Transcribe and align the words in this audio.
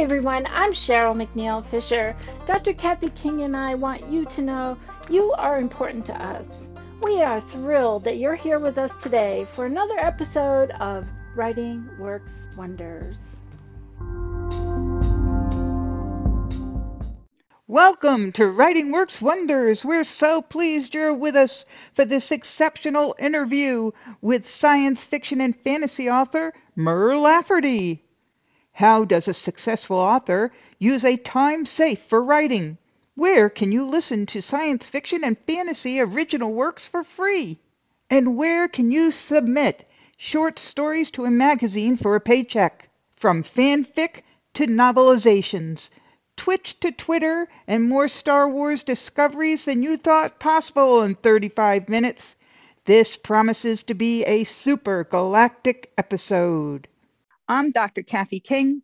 Everyone. 0.00 0.46
I'm 0.50 0.72
Cheryl 0.72 1.14
McNeil 1.14 1.62
Fisher. 1.66 2.16
Dr. 2.46 2.72
Kathy 2.72 3.10
King 3.10 3.42
and 3.42 3.54
I 3.54 3.74
want 3.74 4.08
you 4.08 4.24
to 4.24 4.40
know 4.40 4.78
you 5.10 5.32
are 5.32 5.60
important 5.60 6.06
to 6.06 6.14
us. 6.14 6.70
We 7.02 7.20
are 7.20 7.38
thrilled 7.38 8.04
that 8.04 8.16
you're 8.16 8.34
here 8.34 8.58
with 8.58 8.78
us 8.78 8.96
today 8.96 9.46
for 9.52 9.66
another 9.66 9.98
episode 9.98 10.70
of 10.80 11.06
Writing 11.36 11.86
Works 11.98 12.48
Wonders. 12.56 13.42
Welcome 17.66 18.32
to 18.32 18.46
Writing 18.48 18.92
Works 18.92 19.20
Wonders. 19.20 19.84
We're 19.84 20.04
so 20.04 20.40
pleased 20.40 20.94
you're 20.94 21.12
with 21.12 21.36
us 21.36 21.66
for 21.92 22.06
this 22.06 22.32
exceptional 22.32 23.14
interview 23.18 23.90
with 24.22 24.48
science 24.48 25.04
fiction 25.04 25.42
and 25.42 25.54
fantasy 25.54 26.08
author 26.08 26.54
Mur 26.74 27.16
Lafferty. 27.16 28.02
How 28.80 29.04
does 29.04 29.28
a 29.28 29.34
successful 29.34 29.98
author 29.98 30.50
use 30.78 31.04
a 31.04 31.18
time 31.18 31.66
safe 31.66 32.00
for 32.00 32.24
writing? 32.24 32.78
Where 33.14 33.50
can 33.50 33.72
you 33.72 33.84
listen 33.84 34.24
to 34.24 34.40
science 34.40 34.86
fiction 34.86 35.22
and 35.22 35.36
fantasy 35.46 36.00
original 36.00 36.54
works 36.54 36.88
for 36.88 37.04
free? 37.04 37.58
And 38.08 38.38
where 38.38 38.68
can 38.68 38.90
you 38.90 39.10
submit 39.10 39.86
short 40.16 40.58
stories 40.58 41.10
to 41.10 41.26
a 41.26 41.30
magazine 41.30 41.96
for 41.96 42.14
a 42.14 42.22
paycheck? 42.22 42.88
From 43.16 43.42
fanfic 43.42 44.22
to 44.54 44.66
novelizations, 44.66 45.90
Twitch 46.34 46.80
to 46.80 46.90
Twitter, 46.90 47.48
and 47.66 47.86
more 47.86 48.08
Star 48.08 48.48
Wars 48.48 48.82
discoveries 48.82 49.66
than 49.66 49.82
you 49.82 49.98
thought 49.98 50.40
possible 50.40 51.02
in 51.02 51.16
35 51.16 51.90
minutes. 51.90 52.34
This 52.86 53.18
promises 53.18 53.82
to 53.82 53.92
be 53.92 54.24
a 54.24 54.44
super 54.44 55.04
galactic 55.04 55.92
episode. 55.98 56.88
I'm 57.50 57.72
Dr. 57.72 58.04
Kathy 58.04 58.38
King, 58.38 58.80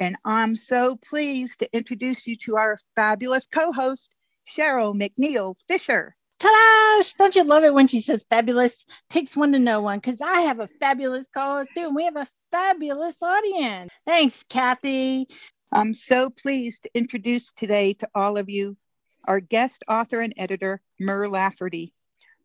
and 0.00 0.16
I'm 0.24 0.56
so 0.56 0.96
pleased 0.96 1.58
to 1.58 1.76
introduce 1.76 2.26
you 2.26 2.38
to 2.38 2.56
our 2.56 2.78
fabulous 2.94 3.46
co 3.46 3.72
host, 3.72 4.08
Cheryl 4.48 4.98
McNeil 4.98 5.54
Fisher. 5.68 6.16
Ta-da! 6.38 7.06
Don't 7.18 7.36
you 7.36 7.44
love 7.44 7.64
it 7.64 7.74
when 7.74 7.88
she 7.88 8.00
says 8.00 8.24
fabulous? 8.30 8.86
Takes 9.10 9.36
one 9.36 9.52
to 9.52 9.58
know 9.58 9.82
one 9.82 9.98
because 9.98 10.22
I 10.22 10.40
have 10.40 10.60
a 10.60 10.66
fabulous 10.66 11.26
co-host 11.34 11.72
too, 11.74 11.84
and 11.84 11.94
we 11.94 12.06
have 12.06 12.16
a 12.16 12.26
fabulous 12.50 13.16
audience. 13.20 13.92
Thanks, 14.06 14.42
Kathy. 14.48 15.26
I'm 15.70 15.92
so 15.92 16.30
pleased 16.30 16.84
to 16.84 16.90
introduce 16.94 17.52
today 17.52 17.92
to 17.92 18.08
all 18.14 18.38
of 18.38 18.48
you 18.48 18.78
our 19.26 19.40
guest 19.40 19.84
author 19.88 20.22
and 20.22 20.32
editor, 20.38 20.80
Mur 20.98 21.28
Lafferty. 21.28 21.92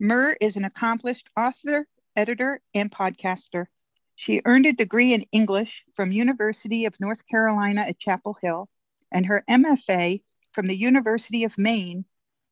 Mur 0.02 0.36
is 0.42 0.58
an 0.58 0.66
accomplished 0.66 1.30
author, 1.38 1.88
editor, 2.18 2.60
and 2.74 2.92
podcaster. 2.92 3.68
She 4.22 4.44
earned 4.46 4.68
a 4.68 4.72
degree 4.72 5.14
in 5.14 5.26
English 5.32 5.84
from 5.96 6.12
University 6.12 6.86
of 6.86 7.00
North 7.00 7.26
Carolina 7.26 7.82
at 7.82 7.98
Chapel 7.98 8.38
Hill 8.40 8.70
and 9.12 9.26
her 9.26 9.44
MFA 9.50 10.22
from 10.52 10.68
the 10.68 10.78
University 10.78 11.44
of 11.44 11.58
Maine 11.58 12.06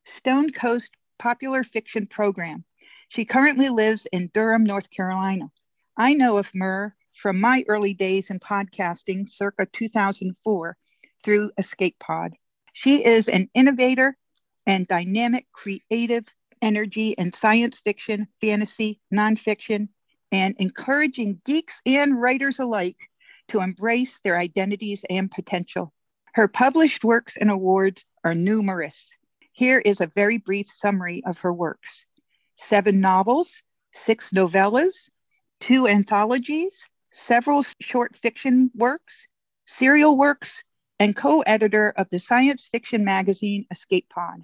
Stonecoast 0.08 0.90
Popular 1.20 1.64
Fiction 1.64 2.08
Program. 2.08 2.66
She 3.10 3.24
currently 3.24 3.70
lives 3.70 4.08
in 4.12 4.32
Durham, 4.34 4.64
North 4.64 4.90
Carolina. 4.90 5.52
I 5.96 6.16
know 6.16 6.40
of 6.40 6.50
Mur 6.56 6.96
from 7.14 7.40
my 7.40 7.64
early 7.68 7.94
days 7.94 8.32
in 8.32 8.40
podcasting 8.40 9.30
circa 9.30 9.68
2004 9.68 10.76
through 11.24 11.52
Escape 11.56 12.00
Pod. 12.00 12.34
She 12.74 13.06
is 13.06 13.28
an 13.28 13.48
innovator 13.54 14.18
and 14.66 14.88
dynamic 14.88 15.46
creative 15.52 16.26
energy 16.64 17.10
in 17.10 17.32
science 17.32 17.80
fiction, 17.80 18.28
fantasy, 18.42 19.02
nonfiction, 19.14 19.90
and 20.32 20.56
encouraging 20.60 21.42
geeks 21.46 21.82
and 21.86 22.20
writers 22.22 22.60
alike 22.60 22.98
to 23.50 23.62
embrace 23.62 24.20
their 24.24 24.38
identities 24.38 25.04
and 25.10 25.32
potential. 25.32 25.94
Her 26.34 26.48
published 26.48 27.04
works 27.04 27.38
and 27.38 27.50
awards 27.50 28.06
are 28.24 28.36
numerous. 28.36 29.08
Here 29.52 29.80
is 29.80 30.02
a 30.02 30.12
very 30.16 30.38
brief 30.38 30.70
summary 30.70 31.24
of 31.26 31.40
her 31.40 31.54
works 31.54 32.06
seven 32.56 33.00
novels, 33.00 33.64
six 33.94 34.32
novellas, 34.32 35.10
two 35.60 35.88
anthologies, 35.88 36.76
several 37.14 37.64
short 37.80 38.16
fiction 38.16 38.70
works, 38.76 39.28
serial 39.66 40.18
works, 40.18 40.64
and 41.00 41.16
co 41.16 41.42
editor 41.42 41.94
of 41.96 42.10
the 42.10 42.20
science 42.20 42.68
fiction 42.72 43.06
magazine 43.06 43.66
Escape 43.72 44.08
Pod. 44.10 44.42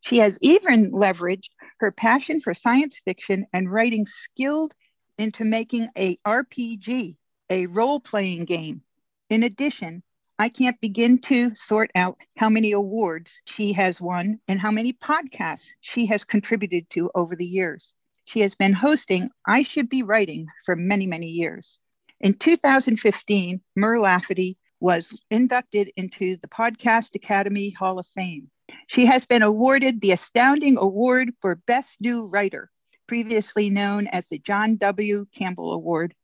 She 0.00 0.18
has 0.18 0.38
even 0.40 0.92
leveraged 0.92 1.50
her 1.80 1.92
passion 1.92 2.40
for 2.40 2.54
science 2.54 3.00
fiction 3.04 3.46
and 3.52 3.70
writing 3.70 4.06
skilled 4.06 4.74
into 5.18 5.44
making 5.44 5.88
a 5.96 6.16
RPG, 6.26 7.16
a 7.50 7.66
role-playing 7.66 8.44
game. 8.44 8.82
In 9.28 9.42
addition, 9.42 10.02
I 10.38 10.48
can't 10.48 10.80
begin 10.80 11.18
to 11.22 11.54
sort 11.56 11.90
out 11.96 12.16
how 12.36 12.48
many 12.48 12.72
awards 12.72 13.40
she 13.44 13.72
has 13.72 14.00
won 14.00 14.38
and 14.46 14.60
how 14.60 14.70
many 14.70 14.92
podcasts 14.92 15.70
she 15.80 16.06
has 16.06 16.24
contributed 16.24 16.88
to 16.90 17.10
over 17.14 17.34
the 17.34 17.44
years. 17.44 17.94
She 18.24 18.40
has 18.40 18.54
been 18.54 18.72
hosting 18.72 19.30
I 19.46 19.64
Should 19.64 19.88
Be 19.88 20.04
Writing 20.04 20.46
for 20.64 20.76
many, 20.76 21.06
many 21.06 21.26
years. 21.26 21.78
In 22.20 22.34
2015, 22.34 23.60
Mur 23.74 23.98
Lafferty 23.98 24.56
was 24.80 25.18
inducted 25.30 25.90
into 25.96 26.36
the 26.36 26.48
Podcast 26.48 27.16
Academy 27.16 27.70
Hall 27.70 27.98
of 27.98 28.06
Fame. 28.14 28.48
She 28.86 29.06
has 29.06 29.24
been 29.24 29.42
awarded 29.42 30.00
the 30.00 30.12
Astounding 30.12 30.78
Award 30.78 31.32
for 31.40 31.56
Best 31.56 32.00
New 32.00 32.26
Writer 32.26 32.70
previously 33.08 33.70
known 33.70 34.06
as 34.06 34.26
the 34.26 34.38
John 34.38 34.76
W. 34.76 35.26
Campbell 35.34 35.72
Award, 35.72 36.14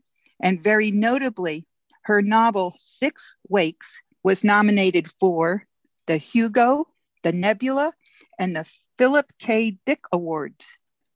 and 0.41 0.63
very 0.63 0.91
notably, 0.93 1.67
her 2.03 2.23
novel 2.23 2.75
Six 2.77 3.37
Wakes 3.49 4.01
was 4.23 4.45
nominated 4.45 5.11
for 5.19 5.67
the 6.07 6.19
Hugo, 6.19 6.87
the 7.23 7.33
Nebula, 7.33 7.93
and 8.39 8.55
the 8.55 8.67
Philip 8.99 9.33
K. 9.39 9.79
Dick 9.87 10.05
Awards. 10.13 10.67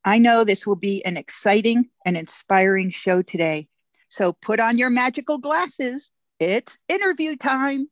I 0.05 0.19
know 0.19 0.43
this 0.43 0.67
will 0.67 0.77
be 0.77 1.05
an 1.05 1.17
exciting 1.17 1.91
and 2.05 2.17
inspiring 2.17 2.91
show 2.91 3.23
today. 3.23 3.69
So 4.09 4.33
put 4.33 4.59
on 4.61 4.79
your 4.79 4.91
magical 4.91 5.39
glasses. 5.39 6.11
It's 6.39 6.79
interview 6.89 7.37
time. 7.37 7.89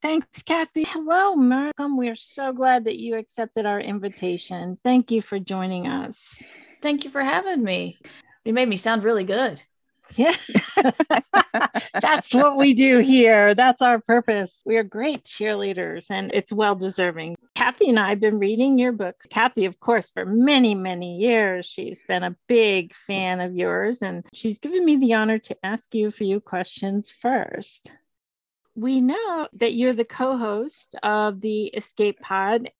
Thanks, 0.00 0.42
Kathy. 0.42 0.82
Hello, 0.82 1.36
Malcolm. 1.36 1.96
We're 1.96 2.16
so 2.16 2.52
glad 2.52 2.84
that 2.86 2.96
you 2.96 3.16
accepted 3.16 3.66
our 3.66 3.80
invitation. 3.80 4.76
Thank 4.82 5.12
you 5.12 5.22
for 5.22 5.38
joining 5.38 5.86
us. 5.86 6.42
Thank 6.82 7.04
you 7.04 7.10
for 7.10 7.22
having 7.22 7.62
me. 7.62 7.98
You 8.44 8.52
made 8.52 8.68
me 8.68 8.76
sound 8.76 9.04
really 9.04 9.24
good. 9.24 9.62
Yeah. 10.16 10.34
That's 12.00 12.34
what 12.34 12.56
we 12.56 12.74
do 12.74 12.98
here. 12.98 13.54
That's 13.54 13.80
our 13.80 14.00
purpose. 14.00 14.50
We 14.64 14.76
are 14.76 14.82
great 14.82 15.24
cheerleaders 15.24 16.06
and 16.10 16.30
it's 16.34 16.52
well 16.52 16.74
deserving. 16.74 17.36
Kathy 17.54 17.88
and 17.88 17.98
I 17.98 18.10
have 18.10 18.20
been 18.20 18.38
reading 18.38 18.78
your 18.78 18.92
books. 18.92 19.26
Kathy, 19.30 19.64
of 19.64 19.78
course, 19.80 20.10
for 20.10 20.26
many, 20.26 20.74
many 20.74 21.18
years, 21.18 21.66
she's 21.66 22.02
been 22.02 22.24
a 22.24 22.36
big 22.48 22.94
fan 22.94 23.40
of 23.40 23.54
yours 23.54 24.02
and 24.02 24.24
she's 24.32 24.58
given 24.58 24.84
me 24.84 24.96
the 24.96 25.14
honor 25.14 25.38
to 25.38 25.56
ask 25.64 25.94
you 25.94 26.08
a 26.08 26.10
few 26.10 26.40
questions 26.40 27.10
first. 27.10 27.92
We 28.74 29.00
know 29.00 29.46
that 29.54 29.74
you're 29.74 29.94
the 29.94 30.04
co 30.04 30.36
host 30.36 30.94
of 31.02 31.40
the 31.40 31.64
Escape 31.66 32.20
Pod 32.20 32.70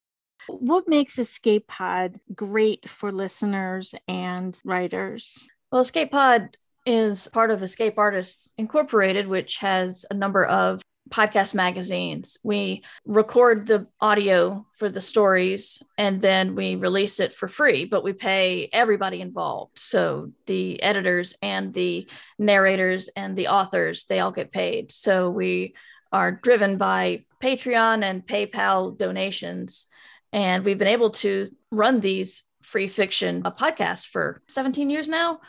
what 0.48 0.88
makes 0.88 1.18
Escape 1.18 1.66
Pod 1.66 2.18
great 2.34 2.88
for 2.88 3.12
listeners 3.12 3.94
and 4.08 4.58
writers? 4.64 5.46
Well, 5.70 5.82
Escape 5.82 6.10
Pod 6.10 6.56
is 6.84 7.28
part 7.28 7.50
of 7.50 7.62
Escape 7.62 7.98
Artists 7.98 8.50
Incorporated, 8.58 9.28
which 9.28 9.58
has 9.58 10.04
a 10.10 10.14
number 10.14 10.44
of 10.44 10.82
podcast 11.10 11.54
magazines. 11.54 12.38
We 12.42 12.82
record 13.04 13.66
the 13.66 13.86
audio 14.00 14.66
for 14.78 14.88
the 14.88 15.00
stories 15.00 15.82
and 15.98 16.20
then 16.20 16.54
we 16.54 16.76
release 16.76 17.20
it 17.20 17.32
for 17.34 17.48
free, 17.48 17.84
but 17.84 18.02
we 18.02 18.14
pay 18.14 18.68
everybody 18.72 19.20
involved. 19.20 19.78
So 19.78 20.32
the 20.46 20.82
editors 20.82 21.34
and 21.42 21.74
the 21.74 22.08
narrators 22.38 23.08
and 23.14 23.36
the 23.36 23.48
authors, 23.48 24.04
they 24.04 24.20
all 24.20 24.32
get 24.32 24.52
paid. 24.52 24.90
So 24.90 25.28
we 25.28 25.74
are 26.12 26.32
driven 26.32 26.78
by 26.78 27.24
Patreon 27.42 28.02
and 28.02 28.26
PayPal 28.26 28.96
donations 28.96 29.86
and 30.32 30.64
we've 30.64 30.78
been 30.78 30.88
able 30.88 31.10
to 31.10 31.46
run 31.70 32.00
these 32.00 32.42
free 32.62 32.88
fiction 32.88 33.42
podcasts 33.42 34.06
for 34.06 34.40
17 34.48 34.90
years 34.90 35.08
now. 35.08 35.40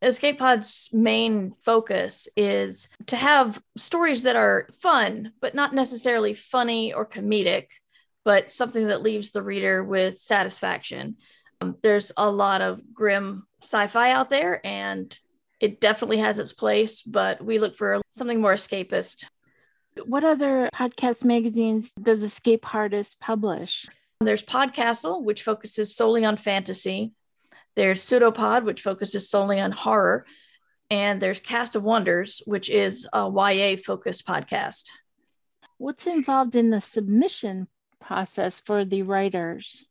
Escape 0.00 0.38
Pod's 0.38 0.90
main 0.92 1.54
focus 1.64 2.28
is 2.36 2.88
to 3.06 3.16
have 3.16 3.60
stories 3.76 4.22
that 4.22 4.36
are 4.36 4.68
fun, 4.80 5.32
but 5.40 5.56
not 5.56 5.74
necessarily 5.74 6.34
funny 6.34 6.92
or 6.92 7.04
comedic, 7.04 7.66
but 8.24 8.50
something 8.50 8.88
that 8.88 9.02
leaves 9.02 9.32
the 9.32 9.42
reader 9.42 9.82
with 9.82 10.18
satisfaction. 10.18 11.16
Um, 11.60 11.76
there's 11.82 12.12
a 12.16 12.30
lot 12.30 12.60
of 12.60 12.80
grim 12.94 13.44
sci 13.62 13.88
fi 13.88 14.12
out 14.12 14.30
there, 14.30 14.64
and 14.64 15.18
it 15.58 15.80
definitely 15.80 16.18
has 16.18 16.38
its 16.38 16.52
place, 16.52 17.02
but 17.02 17.44
we 17.44 17.58
look 17.58 17.74
for 17.74 18.00
something 18.12 18.40
more 18.40 18.54
escapist. 18.54 19.26
What 20.04 20.22
other 20.22 20.70
podcast 20.72 21.24
magazines 21.24 21.92
does 22.00 22.22
Escape 22.22 22.72
Artists 22.72 23.16
publish? 23.18 23.86
There's 24.20 24.42
Podcastle, 24.42 25.22
which 25.22 25.44
focuses 25.44 25.94
solely 25.94 26.24
on 26.24 26.36
fantasy. 26.36 27.12
There's 27.76 28.02
Pseudopod, 28.02 28.64
which 28.64 28.82
focuses 28.82 29.30
solely 29.30 29.60
on 29.60 29.70
horror. 29.70 30.26
And 30.90 31.22
there's 31.22 31.38
Cast 31.38 31.76
of 31.76 31.84
Wonders, 31.84 32.42
which 32.44 32.68
is 32.68 33.06
a 33.12 33.30
YA 33.30 33.76
focused 33.76 34.26
podcast. 34.26 34.90
What's 35.76 36.08
involved 36.08 36.56
in 36.56 36.70
the 36.70 36.80
submission 36.80 37.68
process 38.00 38.58
for 38.58 38.84
the 38.84 39.02
writers? 39.02 39.86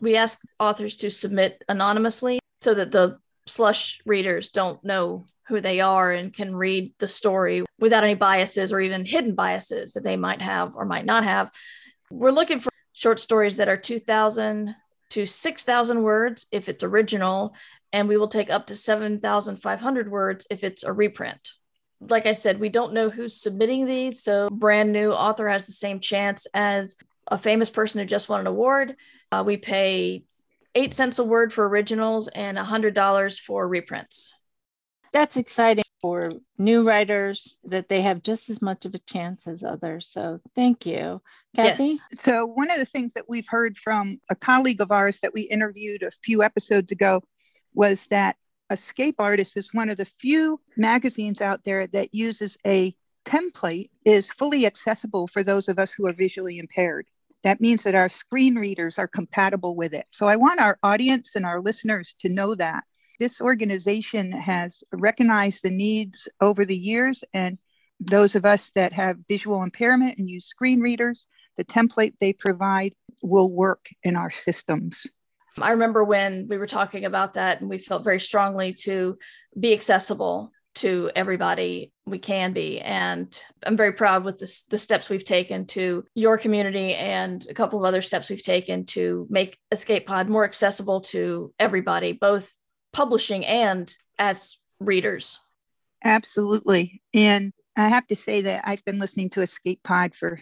We 0.00 0.16
ask 0.16 0.40
authors 0.58 0.96
to 0.98 1.10
submit 1.10 1.62
anonymously 1.68 2.40
so 2.62 2.72
that 2.72 2.90
the 2.90 3.18
slush 3.46 4.00
readers 4.06 4.48
don't 4.48 4.82
know 4.82 5.26
who 5.48 5.60
they 5.60 5.80
are 5.80 6.10
and 6.10 6.32
can 6.32 6.56
read 6.56 6.94
the 6.98 7.08
story 7.08 7.64
without 7.78 8.04
any 8.04 8.14
biases 8.14 8.72
or 8.72 8.80
even 8.80 9.04
hidden 9.04 9.34
biases 9.34 9.92
that 9.92 10.04
they 10.04 10.16
might 10.16 10.40
have 10.40 10.74
or 10.74 10.86
might 10.86 11.04
not 11.04 11.24
have. 11.24 11.50
We're 12.10 12.30
looking 12.30 12.60
for 12.60 12.70
short 12.98 13.20
stories 13.20 13.58
that 13.58 13.68
are 13.68 13.76
2,000 13.76 14.74
to 15.10 15.24
6,000 15.24 16.02
words 16.02 16.46
if 16.50 16.68
it's 16.68 16.82
original, 16.82 17.54
and 17.92 18.08
we 18.08 18.16
will 18.16 18.26
take 18.26 18.50
up 18.50 18.66
to 18.66 18.74
7,500 18.74 20.10
words 20.10 20.48
if 20.50 20.64
it's 20.64 20.82
a 20.82 20.92
reprint. 20.92 21.52
Like 22.00 22.26
I 22.26 22.32
said, 22.32 22.58
we 22.58 22.68
don't 22.68 22.92
know 22.92 23.08
who's 23.08 23.40
submitting 23.40 23.86
these, 23.86 24.24
so 24.24 24.48
brand 24.50 24.92
new 24.92 25.12
author 25.12 25.48
has 25.48 25.64
the 25.64 25.72
same 25.72 26.00
chance 26.00 26.48
as 26.52 26.96
a 27.28 27.38
famous 27.38 27.70
person 27.70 28.00
who 28.00 28.04
just 28.04 28.28
won 28.28 28.40
an 28.40 28.48
award. 28.48 28.96
Uh, 29.30 29.44
we 29.46 29.56
pay 29.56 30.24
eight 30.74 30.92
cents 30.92 31.20
a 31.20 31.24
word 31.24 31.52
for 31.52 31.68
originals 31.68 32.26
and 32.26 32.58
$100 32.58 33.40
for 33.40 33.66
reprints. 33.66 34.32
That's 35.12 35.36
exciting 35.36 35.84
for 36.00 36.30
new 36.58 36.86
writers 36.86 37.58
that 37.64 37.88
they 37.88 38.02
have 38.02 38.22
just 38.22 38.50
as 38.50 38.62
much 38.62 38.84
of 38.84 38.94
a 38.94 38.98
chance 38.98 39.46
as 39.46 39.62
others. 39.64 40.08
So 40.08 40.40
thank 40.54 40.86
you. 40.86 41.20
Kathy? 41.56 41.84
Yes. 41.84 42.22
So, 42.22 42.46
one 42.46 42.70
of 42.70 42.78
the 42.78 42.84
things 42.84 43.14
that 43.14 43.28
we've 43.28 43.48
heard 43.48 43.76
from 43.76 44.20
a 44.28 44.36
colleague 44.36 44.80
of 44.80 44.92
ours 44.92 45.20
that 45.20 45.32
we 45.32 45.42
interviewed 45.42 46.02
a 46.02 46.10
few 46.22 46.42
episodes 46.42 46.92
ago 46.92 47.22
was 47.74 48.06
that 48.10 48.36
Escape 48.70 49.16
Artist 49.18 49.56
is 49.56 49.72
one 49.72 49.88
of 49.88 49.96
the 49.96 50.04
few 50.04 50.60
magazines 50.76 51.40
out 51.40 51.64
there 51.64 51.86
that 51.88 52.14
uses 52.14 52.56
a 52.66 52.94
template 53.24 53.90
is 54.04 54.32
fully 54.32 54.66
accessible 54.66 55.26
for 55.26 55.42
those 55.42 55.68
of 55.68 55.78
us 55.78 55.92
who 55.92 56.06
are 56.06 56.12
visually 56.12 56.58
impaired. 56.58 57.06
That 57.44 57.60
means 57.60 57.82
that 57.84 57.94
our 57.94 58.08
screen 58.08 58.56
readers 58.56 58.98
are 58.98 59.08
compatible 59.08 59.74
with 59.74 59.94
it. 59.94 60.06
So 60.12 60.26
I 60.26 60.36
want 60.36 60.60
our 60.60 60.78
audience 60.82 61.34
and 61.34 61.46
our 61.46 61.60
listeners 61.60 62.14
to 62.20 62.28
know 62.28 62.54
that 62.56 62.84
this 63.18 63.40
organization 63.40 64.32
has 64.32 64.82
recognized 64.92 65.62
the 65.62 65.70
needs 65.70 66.28
over 66.40 66.64
the 66.64 66.76
years, 66.76 67.24
and 67.34 67.58
those 68.00 68.36
of 68.36 68.44
us 68.44 68.70
that 68.74 68.92
have 68.92 69.16
visual 69.28 69.62
impairment 69.62 70.18
and 70.18 70.30
use 70.30 70.46
screen 70.46 70.80
readers, 70.80 71.26
the 71.56 71.64
template 71.64 72.14
they 72.20 72.32
provide 72.32 72.94
will 73.22 73.52
work 73.52 73.88
in 74.04 74.16
our 74.16 74.30
systems. 74.30 75.06
I 75.60 75.72
remember 75.72 76.04
when 76.04 76.46
we 76.48 76.58
were 76.58 76.68
talking 76.68 77.04
about 77.04 77.34
that, 77.34 77.60
and 77.60 77.68
we 77.68 77.78
felt 77.78 78.04
very 78.04 78.20
strongly 78.20 78.72
to 78.84 79.18
be 79.58 79.72
accessible 79.72 80.52
to 80.76 81.10
everybody 81.16 81.92
we 82.06 82.18
can 82.18 82.52
be. 82.52 82.80
And 82.80 83.36
I'm 83.64 83.76
very 83.76 83.92
proud 83.92 84.22
with 84.22 84.38
the, 84.38 84.62
the 84.70 84.78
steps 84.78 85.08
we've 85.08 85.24
taken 85.24 85.66
to 85.68 86.04
your 86.14 86.38
community 86.38 86.94
and 86.94 87.44
a 87.50 87.54
couple 87.54 87.80
of 87.80 87.84
other 87.84 88.02
steps 88.02 88.30
we've 88.30 88.42
taken 88.42 88.84
to 88.86 89.26
make 89.28 89.58
Escape 89.72 90.06
Pod 90.06 90.28
more 90.28 90.44
accessible 90.44 91.00
to 91.00 91.52
everybody, 91.58 92.12
both 92.12 92.56
publishing 92.98 93.46
and 93.46 93.96
as 94.18 94.56
readers. 94.80 95.38
Absolutely. 96.02 97.00
And 97.14 97.52
I 97.76 97.88
have 97.88 98.08
to 98.08 98.16
say 98.16 98.40
that 98.40 98.62
I've 98.64 98.84
been 98.84 98.98
listening 98.98 99.30
to 99.30 99.42
Escape 99.42 99.80
Pod 99.84 100.16
for 100.16 100.40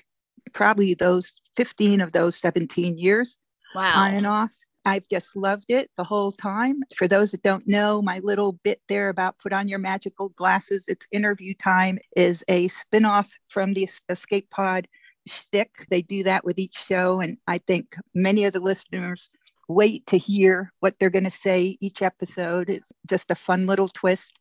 probably 0.55 0.95
those 0.95 1.35
15 1.57 2.01
of 2.01 2.13
those 2.13 2.39
17 2.39 2.97
years. 2.97 3.37
Wow. 3.75 4.05
On 4.05 4.15
and 4.15 4.27
off. 4.27 4.51
I've 4.87 5.07
just 5.07 5.37
loved 5.37 5.67
it 5.69 5.91
the 5.99 6.05
whole 6.05 6.33
time. 6.33 6.81
For 6.97 7.07
those 7.07 7.33
that 7.33 7.43
don't 7.43 7.69
know, 7.69 8.01
my 8.01 8.21
little 8.21 8.53
bit 8.53 8.81
there 8.89 9.11
about 9.11 9.39
put 9.39 9.53
on 9.53 9.69
your 9.69 9.79
magical 9.79 10.31
glasses, 10.31 10.87
it's 10.89 11.07
interview 11.13 11.53
time 11.63 11.99
is 12.17 12.43
a 12.49 12.71
spinoff 12.71 13.29
from 13.49 13.75
the 13.75 13.87
Escape 14.09 14.49
Pod 14.49 14.89
shtick. 15.29 15.85
They 15.91 16.01
do 16.01 16.23
that 16.23 16.43
with 16.43 16.59
each 16.59 16.79
show. 16.79 17.21
And 17.21 17.37
I 17.47 17.59
think 17.59 17.97
many 18.15 18.45
of 18.45 18.55
the 18.55 18.61
listeners 18.61 19.29
wait 19.69 20.07
to 20.07 20.19
hear 20.19 20.73
what 20.81 20.95
they're 20.99 21.11
going 21.11 21.25
to 21.25 21.31
say 21.31 21.77
each 21.81 22.03
episode. 22.03 22.71
It's 22.71 22.93
just 23.09 23.31
a 23.31 23.35
fun 23.35 23.67
little 23.67 23.89
twist. 23.89 24.35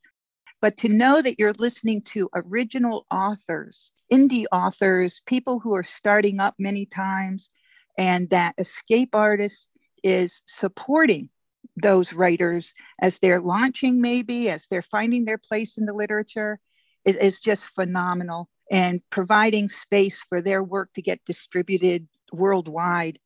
But 0.62 0.78
to 0.78 0.90
know 0.90 1.22
that 1.22 1.38
you're 1.38 1.54
listening 1.54 2.02
to 2.14 2.30
original 2.34 3.06
authors, 3.12 3.92
indie 4.12 4.46
authors, 4.52 5.22
people 5.26 5.60
who 5.60 5.76
are 5.76 5.84
starting 5.84 6.40
up 6.40 6.56
many 6.58 6.86
times, 6.86 7.50
and 7.98 8.30
that 8.30 8.56
Escape 8.58 9.14
Artists 9.14 9.70
is 10.04 10.42
supporting 10.48 11.30
those 11.78 12.14
writers 12.14 12.74
as 13.02 13.20
they're 13.20 13.42
launching, 13.42 14.02
maybe 14.02 14.50
as 14.50 14.68
they're 14.68 14.82
finding 14.82 15.26
their 15.26 15.38
place 15.38 15.78
in 15.78 15.86
the 15.86 15.94
literature, 15.94 16.60
is 17.04 17.40
just 17.40 17.66
phenomenal. 17.66 18.50
And 18.72 19.02
providing 19.12 19.70
space 19.70 20.24
for 20.28 20.42
their 20.42 20.64
work 20.64 20.92
to 20.94 21.02
get 21.02 21.24
distributed 21.26 22.08
worldwide 22.32 23.20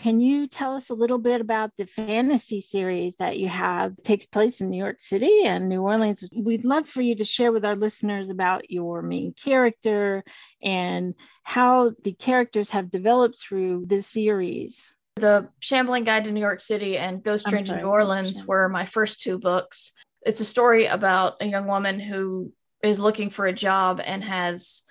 can 0.00 0.20
you 0.20 0.46
tell 0.46 0.74
us 0.74 0.90
a 0.90 0.94
little 0.94 1.18
bit 1.18 1.40
about 1.40 1.72
the 1.76 1.86
fantasy 1.86 2.60
series 2.60 3.16
that 3.16 3.38
you 3.38 3.48
have 3.48 3.94
it 3.98 4.04
takes 4.04 4.26
place 4.26 4.60
in 4.60 4.70
New 4.70 4.78
York 4.78 5.00
City 5.00 5.42
and 5.44 5.68
New 5.68 5.82
Orleans? 5.82 6.22
We'd 6.34 6.64
love 6.64 6.88
for 6.88 7.02
you 7.02 7.16
to 7.16 7.24
share 7.24 7.50
with 7.50 7.64
our 7.64 7.74
listeners 7.74 8.30
about 8.30 8.70
your 8.70 9.02
main 9.02 9.34
character 9.34 10.22
and 10.62 11.14
how 11.42 11.92
the 12.04 12.12
characters 12.12 12.70
have 12.70 12.90
developed 12.90 13.38
through 13.40 13.86
this 13.86 14.06
series. 14.06 14.92
The 15.16 15.48
Shambling 15.58 16.04
Guide 16.04 16.26
to 16.26 16.32
New 16.32 16.40
York 16.40 16.60
City 16.60 16.96
and 16.96 17.22
Ghost 17.22 17.48
Train 17.48 17.64
to 17.64 17.76
New 17.76 17.88
Orleans 17.88 18.46
were 18.46 18.68
my 18.68 18.84
first 18.84 19.20
two 19.20 19.38
books. 19.38 19.92
It's 20.22 20.40
a 20.40 20.44
story 20.44 20.86
about 20.86 21.34
a 21.40 21.46
young 21.46 21.66
woman 21.66 21.98
who 21.98 22.52
is 22.84 23.00
looking 23.00 23.30
for 23.30 23.46
a 23.46 23.52
job 23.52 24.00
and 24.04 24.22
has 24.22 24.82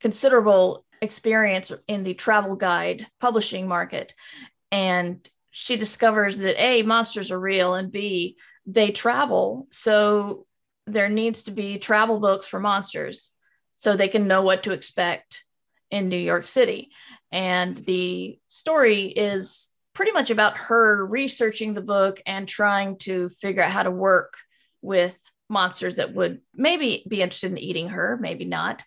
considerable 0.00 0.84
experience 1.02 1.72
in 1.88 2.04
the 2.04 2.14
travel 2.14 2.56
guide 2.56 3.06
publishing 3.20 3.68
market. 3.68 4.14
And 4.70 5.28
she 5.50 5.76
discovers 5.76 6.38
that 6.38 6.62
a 6.62 6.82
monsters 6.82 7.30
are 7.30 7.38
real 7.38 7.74
and 7.74 7.92
b 7.92 8.38
they 8.64 8.92
travel. 8.92 9.66
So 9.70 10.46
there 10.86 11.08
needs 11.08 11.42
to 11.44 11.50
be 11.50 11.78
travel 11.78 12.20
books 12.20 12.46
for 12.46 12.60
monsters 12.60 13.32
so 13.78 13.96
they 13.96 14.08
can 14.08 14.28
know 14.28 14.42
what 14.42 14.62
to 14.62 14.72
expect 14.72 15.44
in 15.90 16.08
New 16.08 16.16
York 16.16 16.46
City. 16.46 16.90
And 17.32 17.76
the 17.76 18.38
story 18.46 19.06
is 19.06 19.70
pretty 19.94 20.12
much 20.12 20.30
about 20.30 20.56
her 20.56 21.04
researching 21.04 21.74
the 21.74 21.82
book 21.82 22.22
and 22.24 22.48
trying 22.48 22.96
to 22.98 23.28
figure 23.28 23.62
out 23.62 23.72
how 23.72 23.82
to 23.82 23.90
work 23.90 24.36
with 24.80 25.18
monsters 25.48 25.96
that 25.96 26.14
would 26.14 26.40
maybe 26.54 27.04
be 27.08 27.20
interested 27.20 27.50
in 27.50 27.58
eating 27.58 27.88
her 27.88 28.16
maybe 28.20 28.44
not. 28.44 28.82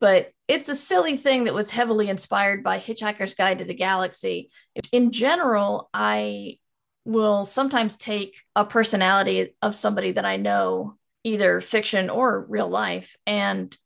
But 0.00 0.32
it's 0.48 0.70
a 0.70 0.74
silly 0.74 1.16
thing 1.16 1.44
that 1.44 1.54
was 1.54 1.70
heavily 1.70 2.08
inspired 2.08 2.64
by 2.64 2.78
Hitchhiker's 2.78 3.34
Guide 3.34 3.58
to 3.58 3.66
the 3.66 3.74
Galaxy. 3.74 4.50
In 4.92 5.12
general, 5.12 5.90
I 5.92 6.58
will 7.04 7.44
sometimes 7.44 7.96
take 7.96 8.42
a 8.56 8.64
personality 8.64 9.54
of 9.60 9.76
somebody 9.76 10.12
that 10.12 10.24
I 10.24 10.36
know, 10.36 10.96
either 11.22 11.60
fiction 11.60 12.08
or 12.08 12.46
real 12.48 12.68
life, 12.68 13.14
and 13.26 13.76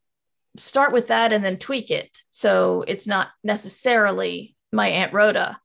start 0.57 0.93
with 0.93 1.09
that 1.09 1.33
and 1.33 1.45
then 1.45 1.59
tweak 1.59 1.91
it. 1.91 2.23
So 2.31 2.85
it's 2.87 3.07
not 3.07 3.29
necessarily 3.43 4.55
my 4.73 4.89
Aunt 4.89 5.13
Rhoda, 5.13 5.59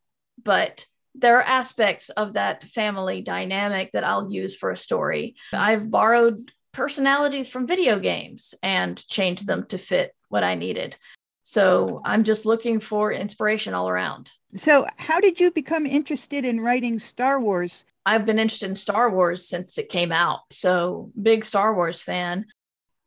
but 0.44 0.86
there 1.13 1.38
are 1.38 1.44
aspects 1.44 2.10
of 2.10 2.34
that 2.34 2.63
family 2.63 3.22
dynamic 3.22 3.92
that 3.92 4.04
I'll 4.04 4.32
use 4.32 4.56
for 4.56 4.72
a 4.72 4.77
story. 4.77 5.36
I've 5.51 5.89
borrowed 5.89 6.51
personalities 6.77 7.50
from 7.50 7.65
video 7.65 7.98
games 7.98 8.53
and 8.62 9.03
change 9.07 9.41
them 9.41 9.65
to 9.65 9.79
fit 9.79 10.15
what 10.29 10.43
I 10.43 10.53
needed. 10.53 10.96
So 11.41 12.01
I'm 12.05 12.24
just 12.24 12.46
looking 12.46 12.79
for 12.79 13.12
inspiration 13.12 13.74
all 13.74 13.89
around. 13.89 14.31
So, 14.55 14.86
how 14.96 15.19
did 15.19 15.39
you 15.39 15.51
become 15.51 15.88
interested 15.88 16.46
in 16.46 16.62
writing 16.62 17.00
Star 17.00 17.41
Wars? 17.41 17.84
I've 18.05 18.25
been 18.25 18.38
interested 18.38 18.69
in 18.69 18.75
Star 18.75 19.10
Wars 19.10 19.50
since 19.50 19.77
it 19.79 19.89
came 19.89 20.12
out. 20.12 20.41
So, 20.51 21.12
big 21.19 21.46
Star 21.46 21.74
Wars 21.74 22.00
fan. 22.00 22.46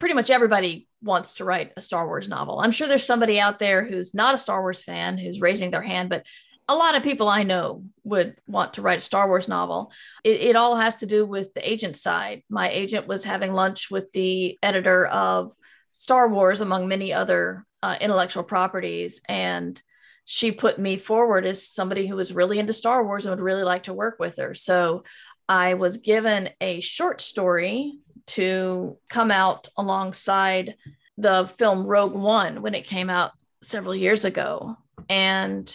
Pretty 0.00 0.14
much 0.14 0.30
everybody 0.30 0.88
wants 1.00 1.34
to 1.34 1.44
write 1.44 1.72
a 1.76 1.80
Star 1.80 2.06
Wars 2.06 2.28
novel. 2.28 2.58
I'm 2.58 2.72
sure 2.72 2.88
there's 2.88 3.06
somebody 3.06 3.38
out 3.38 3.60
there 3.60 3.84
who's 3.84 4.14
not 4.14 4.34
a 4.34 4.38
Star 4.38 4.60
Wars 4.60 4.82
fan 4.82 5.16
who's 5.16 5.40
raising 5.40 5.70
their 5.70 5.82
hand, 5.82 6.08
but 6.08 6.26
a 6.70 6.74
lot 6.74 6.94
of 6.94 7.02
people 7.02 7.28
I 7.28 7.42
know 7.42 7.82
would 8.04 8.36
want 8.46 8.74
to 8.74 8.82
write 8.82 8.98
a 8.98 9.02
Star 9.02 9.26
Wars 9.26 9.48
novel. 9.48 9.90
It, 10.22 10.40
it 10.40 10.56
all 10.56 10.76
has 10.76 10.98
to 10.98 11.06
do 11.06 11.26
with 11.26 11.52
the 11.52 11.68
agent 11.68 11.96
side. 11.96 12.44
My 12.48 12.70
agent 12.70 13.08
was 13.08 13.24
having 13.24 13.52
lunch 13.52 13.90
with 13.90 14.12
the 14.12 14.56
editor 14.62 15.06
of 15.06 15.52
Star 15.90 16.28
Wars, 16.28 16.60
among 16.60 16.86
many 16.86 17.12
other 17.12 17.66
uh, 17.82 17.96
intellectual 18.00 18.44
properties. 18.44 19.20
And 19.28 19.82
she 20.24 20.52
put 20.52 20.78
me 20.78 20.96
forward 20.96 21.44
as 21.44 21.66
somebody 21.66 22.06
who 22.06 22.14
was 22.14 22.32
really 22.32 22.60
into 22.60 22.72
Star 22.72 23.04
Wars 23.04 23.26
and 23.26 23.34
would 23.34 23.44
really 23.44 23.64
like 23.64 23.84
to 23.84 23.92
work 23.92 24.20
with 24.20 24.36
her. 24.36 24.54
So 24.54 25.02
I 25.48 25.74
was 25.74 25.96
given 25.96 26.50
a 26.60 26.78
short 26.80 27.20
story 27.20 27.98
to 28.28 28.96
come 29.08 29.32
out 29.32 29.66
alongside 29.76 30.76
the 31.18 31.50
film 31.58 31.84
Rogue 31.84 32.14
One 32.14 32.62
when 32.62 32.76
it 32.76 32.86
came 32.86 33.10
out 33.10 33.32
several 33.60 33.96
years 33.96 34.24
ago. 34.24 34.76
And 35.08 35.68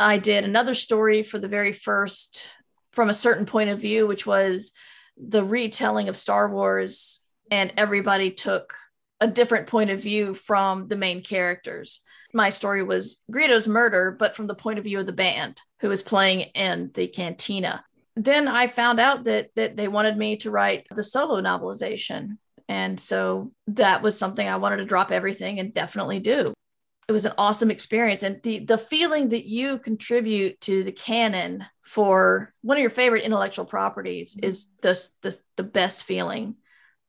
I 0.00 0.18
did 0.18 0.44
another 0.44 0.74
story 0.74 1.22
for 1.22 1.38
the 1.38 1.48
very 1.48 1.72
first, 1.72 2.44
from 2.92 3.08
a 3.08 3.14
certain 3.14 3.46
point 3.46 3.70
of 3.70 3.80
view, 3.80 4.06
which 4.06 4.26
was 4.26 4.72
the 5.16 5.44
retelling 5.44 6.08
of 6.08 6.16
Star 6.16 6.48
Wars. 6.48 7.20
And 7.50 7.72
everybody 7.76 8.30
took 8.30 8.74
a 9.20 9.26
different 9.26 9.66
point 9.66 9.90
of 9.90 10.00
view 10.00 10.34
from 10.34 10.88
the 10.88 10.96
main 10.96 11.22
characters. 11.22 12.04
My 12.32 12.50
story 12.50 12.82
was 12.82 13.20
Greedo's 13.30 13.66
murder, 13.66 14.14
but 14.18 14.36
from 14.36 14.46
the 14.46 14.54
point 14.54 14.78
of 14.78 14.84
view 14.84 15.00
of 15.00 15.06
the 15.06 15.12
band 15.12 15.60
who 15.80 15.88
was 15.88 16.02
playing 16.02 16.40
in 16.54 16.90
the 16.94 17.08
cantina. 17.08 17.84
Then 18.16 18.48
I 18.48 18.66
found 18.66 19.00
out 19.00 19.24
that 19.24 19.50
that 19.54 19.76
they 19.76 19.88
wanted 19.88 20.16
me 20.16 20.36
to 20.38 20.50
write 20.50 20.86
the 20.94 21.04
solo 21.04 21.40
novelization. 21.40 22.36
And 22.68 23.00
so 23.00 23.52
that 23.68 24.02
was 24.02 24.18
something 24.18 24.46
I 24.46 24.56
wanted 24.56 24.78
to 24.78 24.84
drop 24.84 25.10
everything 25.10 25.58
and 25.58 25.72
definitely 25.72 26.18
do. 26.20 26.52
It 27.08 27.12
was 27.12 27.24
an 27.24 27.32
awesome 27.38 27.70
experience. 27.70 28.22
And 28.22 28.42
the 28.42 28.60
the 28.60 28.78
feeling 28.78 29.30
that 29.30 29.46
you 29.46 29.78
contribute 29.78 30.60
to 30.62 30.84
the 30.84 30.92
canon 30.92 31.64
for 31.82 32.52
one 32.60 32.76
of 32.76 32.82
your 32.82 32.90
favorite 32.90 33.24
intellectual 33.24 33.64
properties 33.64 34.38
is 34.42 34.68
the, 34.82 35.02
the, 35.22 35.36
the 35.56 35.62
best 35.62 36.04
feeling 36.04 36.56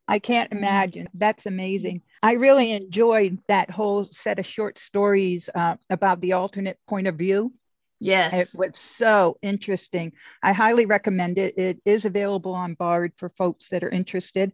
I 0.09 0.17
can't 0.17 0.51
imagine. 0.51 1.07
That's 1.13 1.45
amazing. 1.45 2.01
I 2.23 2.31
really 2.31 2.71
enjoyed 2.71 3.37
that 3.47 3.69
whole 3.69 4.09
set 4.11 4.39
of 4.39 4.45
short 4.45 4.79
stories 4.79 5.51
uh, 5.53 5.75
about 5.91 6.19
the 6.19 6.33
alternate 6.33 6.79
point 6.87 7.05
of 7.05 7.15
view. 7.15 7.53
Yes. 7.99 8.33
It 8.33 8.57
was 8.57 8.71
so 8.79 9.37
interesting. 9.43 10.13
I 10.41 10.51
highly 10.51 10.87
recommend 10.87 11.37
it. 11.37 11.59
It 11.59 11.79
is 11.85 12.05
available 12.05 12.55
on 12.55 12.73
Bard 12.73 13.11
for 13.17 13.29
folks 13.37 13.69
that 13.69 13.83
are 13.83 13.89
interested. 13.89 14.51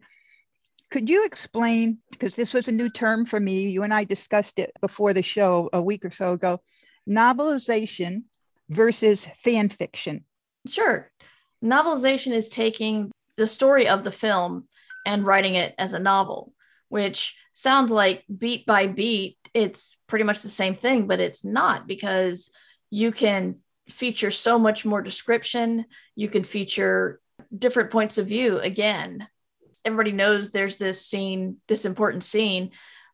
Could 0.96 1.10
you 1.10 1.26
explain, 1.26 1.98
because 2.10 2.38
this 2.38 2.54
was 2.54 2.70
a 2.70 2.72
new 2.72 2.88
term 2.88 3.26
for 3.26 3.38
me, 3.38 3.68
you 3.68 3.84
and 3.84 3.94
I 3.94 4.06
discussed 4.06 4.60
it 4.60 4.72
before 4.80 5.12
the 5.12 5.22
show 5.22 5.70
a 5.74 5.82
week 5.82 6.06
or 6.06 6.10
so 6.10 6.32
ago, 6.32 6.62
novelization 7.06 8.24
versus 8.70 9.28
fan 9.44 9.68
fiction? 9.68 10.24
Sure. 10.66 11.12
Novelization 11.62 12.32
is 12.32 12.48
taking 12.48 13.12
the 13.36 13.46
story 13.46 13.90
of 13.90 14.06
the 14.06 14.12
film 14.12 14.70
and 15.06 15.26
writing 15.26 15.56
it 15.56 15.76
as 15.78 15.92
a 15.92 16.00
novel, 16.00 16.54
which 16.88 17.36
sounds 17.52 17.92
like 17.92 18.24
beat 18.34 18.66
by 18.66 18.88
beat, 18.88 19.38
it's 19.54 19.98
pretty 20.08 20.24
much 20.24 20.44
the 20.44 20.48
same 20.48 20.76
thing, 20.76 21.08
but 21.08 21.20
it's 21.20 21.44
not 21.44 21.88
because 21.88 22.52
you 22.90 23.12
can 23.12 23.58
feature 23.90 24.32
so 24.32 24.58
much 24.58 24.86
more 24.86 25.02
description. 25.02 25.88
You 26.16 26.30
can 26.30 26.46
feature 26.46 27.20
different 27.54 27.92
points 27.92 28.18
of 28.18 28.28
view 28.28 28.60
again. 28.60 29.28
Everybody 29.86 30.12
knows 30.12 30.52
there's 30.52 30.78
this 30.78 31.06
scene, 31.06 31.58
this 31.68 31.86
important 31.86 32.24
scene, 32.24 32.72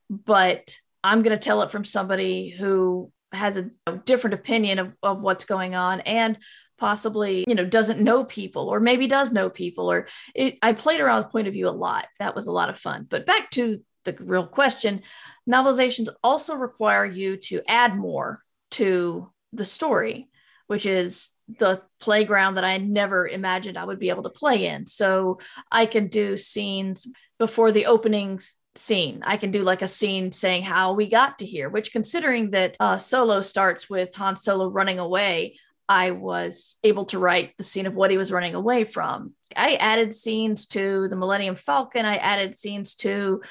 but 0.10 0.78
I'm 1.04 1.22
going 1.22 1.38
to 1.38 1.44
tell 1.44 1.62
it 1.62 1.72
from 1.72 1.86
somebody 1.86 2.50
who 2.50 3.12
has 3.34 3.58
a 3.58 3.70
different 4.06 4.34
opinion 4.34 4.80
of, 4.80 4.94
of 5.04 5.22
what's 5.22 5.46
going 5.46 5.76
on 5.76 6.02
and 6.02 6.38
possibly 6.78 7.46
you 7.48 7.54
know 7.54 7.64
doesn't 7.64 8.02
know 8.02 8.26
people 8.26 8.68
or 8.68 8.80
maybe 8.80 9.06
does 9.06 9.32
know 9.32 9.52
people 9.52 9.92
or 9.92 10.08
it, 10.34 10.58
i 10.64 10.74
played 10.74 11.00
around 11.00 11.20
with 11.20 11.32
point 11.32 11.48
of 11.48 11.54
view 11.54 11.70
a 11.70 11.70
lot. 11.70 12.08
That 12.20 12.36
was 12.36 12.48
a 12.48 12.52
lot 12.52 12.70
of 12.70 12.78
fun. 12.78 13.06
But 13.08 13.28
back 13.28 13.52
to 13.52 13.78
the 14.04 14.16
real 14.20 14.48
question 14.48 15.04
novelizations 15.50 16.10
also 16.24 16.56
require 16.56 17.06
you 17.06 17.38
to 17.38 17.62
add 17.68 17.96
more 17.96 18.42
to 18.72 19.32
the 19.54 19.66
story 19.66 20.31
which 20.72 20.86
is 20.86 21.30
the 21.60 21.82
playground 22.00 22.56
that 22.56 22.64
i 22.64 22.78
never 22.78 23.28
imagined 23.28 23.78
i 23.78 23.84
would 23.84 24.00
be 24.00 24.10
able 24.10 24.24
to 24.24 24.30
play 24.30 24.68
in 24.68 24.88
so 24.88 25.38
i 25.70 25.86
can 25.86 26.08
do 26.08 26.38
scenes 26.38 27.08
before 27.38 27.72
the 27.72 27.88
opening 27.88 28.40
scene. 28.76 29.22
I 29.24 29.38
can 29.38 29.52
do 29.52 29.64
like 29.64 29.82
a 29.82 29.88
scene 29.88 30.32
saying 30.32 30.64
how 30.64 30.94
we 30.94 31.10
got 31.10 31.40
to 31.40 31.46
here, 31.46 31.70
which 31.70 31.92
considering 31.92 32.52
that 32.52 32.78
uh, 32.80 32.98
Solo 32.98 33.42
starts 33.42 33.90
with 33.90 34.16
Han 34.16 34.36
Solo 34.36 34.70
running 34.70 35.00
away, 35.00 35.58
I 35.90 36.12
was 36.12 36.78
able 36.84 37.06
to 37.06 37.20
write 37.20 37.58
the 37.58 37.64
scene 37.64 37.86
of 37.86 37.96
what 37.96 38.12
he 38.12 38.18
was 38.18 38.32
running 38.32 38.56
away 38.56 38.86
from. 38.86 39.34
I 39.56 39.76
added 39.76 40.14
scenes 40.14 40.68
to 40.68 41.10
the 41.10 41.18
Millennium 41.18 41.56
Falcon. 41.56 42.06
I 42.06 42.16
added 42.16 42.56
scenes 42.56 42.96
to 42.96 43.42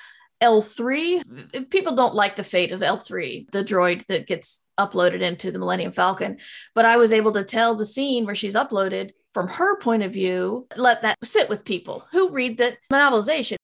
L3. 0.43 1.69
People 1.69 1.97
don't 1.97 2.15
like 2.15 2.37
the 2.37 2.45
fate 2.45 2.73
of 2.73 2.81
L3, 2.81 3.51
the 3.51 3.63
droid 3.63 4.07
that 4.07 4.27
gets 4.27 4.65
uploaded 4.81 5.21
into 5.21 5.53
the 5.53 5.59
Millennium 5.59 5.93
Falcon. 5.93 6.39
But 6.75 6.85
I 6.85 6.97
was 6.97 7.13
able 7.13 7.33
to 7.33 7.45
tell 7.45 7.75
the 7.75 7.85
scene 7.85 8.25
where 8.25 8.35
she's 8.35 8.55
uploaded 8.55 9.11
from 9.33 9.49
her 9.49 9.79
point 9.79 10.03
of 10.03 10.13
view, 10.13 10.67
let 10.77 11.03
that 11.03 11.17
sit 11.23 11.49
with 11.49 11.65
people 11.65 12.05
who 12.11 12.31
read 12.31 12.59
the 12.59 12.77
novelization. 12.93 13.57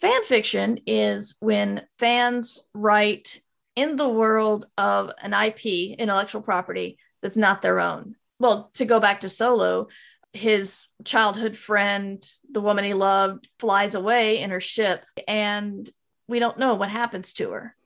Fan 0.00 0.24
fiction 0.24 0.80
is 0.86 1.36
when 1.40 1.82
fans 1.98 2.66
write 2.74 3.40
in 3.76 3.96
the 3.96 4.08
world 4.08 4.66
of 4.76 5.10
an 5.22 5.32
IP, 5.32 5.96
intellectual 5.98 6.42
property, 6.42 6.98
that's 7.22 7.36
not 7.36 7.62
their 7.62 7.80
own. 7.80 8.16
Well, 8.38 8.70
to 8.74 8.84
go 8.84 9.00
back 9.00 9.20
to 9.20 9.28
Solo, 9.28 9.88
his 10.32 10.88
childhood 11.04 11.56
friend, 11.56 12.24
the 12.50 12.60
woman 12.60 12.84
he 12.84 12.94
loved, 12.94 13.48
flies 13.58 13.94
away 13.94 14.40
in 14.40 14.50
her 14.50 14.60
ship, 14.60 15.04
and 15.28 15.88
we 16.26 16.38
don't 16.40 16.58
know 16.58 16.74
what 16.74 16.90
happens 16.90 17.32
to 17.34 17.50
her. 17.50 17.76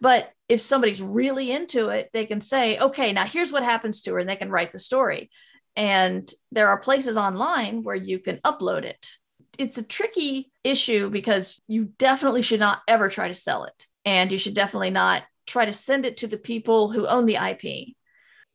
But 0.00 0.30
if 0.48 0.60
somebody's 0.60 1.02
really 1.02 1.50
into 1.50 1.88
it, 1.88 2.10
they 2.12 2.26
can 2.26 2.40
say, 2.40 2.78
okay, 2.78 3.12
now 3.12 3.24
here's 3.24 3.52
what 3.52 3.62
happens 3.62 4.02
to 4.02 4.12
her, 4.12 4.18
and 4.18 4.28
they 4.28 4.36
can 4.36 4.50
write 4.50 4.72
the 4.72 4.78
story. 4.78 5.30
And 5.76 6.30
there 6.50 6.68
are 6.68 6.78
places 6.78 7.16
online 7.16 7.82
where 7.82 7.96
you 7.96 8.18
can 8.18 8.38
upload 8.38 8.84
it. 8.84 9.10
It's 9.58 9.78
a 9.78 9.86
tricky 9.86 10.50
issue 10.64 11.10
because 11.10 11.60
you 11.66 11.84
definitely 11.98 12.42
should 12.42 12.60
not 12.60 12.80
ever 12.88 13.08
try 13.08 13.28
to 13.28 13.34
sell 13.34 13.64
it. 13.64 13.86
And 14.04 14.32
you 14.32 14.38
should 14.38 14.54
definitely 14.54 14.90
not 14.90 15.24
try 15.46 15.64
to 15.64 15.72
send 15.72 16.06
it 16.06 16.18
to 16.18 16.26
the 16.26 16.36
people 16.36 16.90
who 16.90 17.06
own 17.06 17.26
the 17.26 17.36
IP 17.36 17.94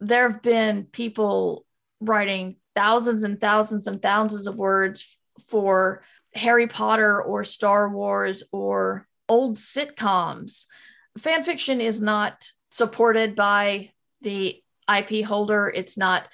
there 0.04 0.30
have 0.30 0.42
been 0.42 0.84
people 0.84 1.66
writing 2.02 2.58
thousands 2.76 3.24
and 3.24 3.40
thousands 3.40 3.88
and 3.88 4.02
thousands 4.02 4.48
of 4.48 4.56
words 4.56 5.18
for 5.48 6.04
Harry 6.34 6.68
Potter 6.68 7.22
or 7.22 7.44
Star 7.44 7.90
Wars 7.90 8.44
or 8.52 9.08
old 9.30 9.56
sitcoms. 9.56 10.66
Fan 11.18 11.44
fiction 11.44 11.82
is 11.82 12.02
not 12.02 12.48
supported 12.70 13.36
by 13.36 13.92
the 14.22 14.62
IP 14.94 15.26
holder. 15.26 15.72
It's 15.74 15.98
not 15.98 16.28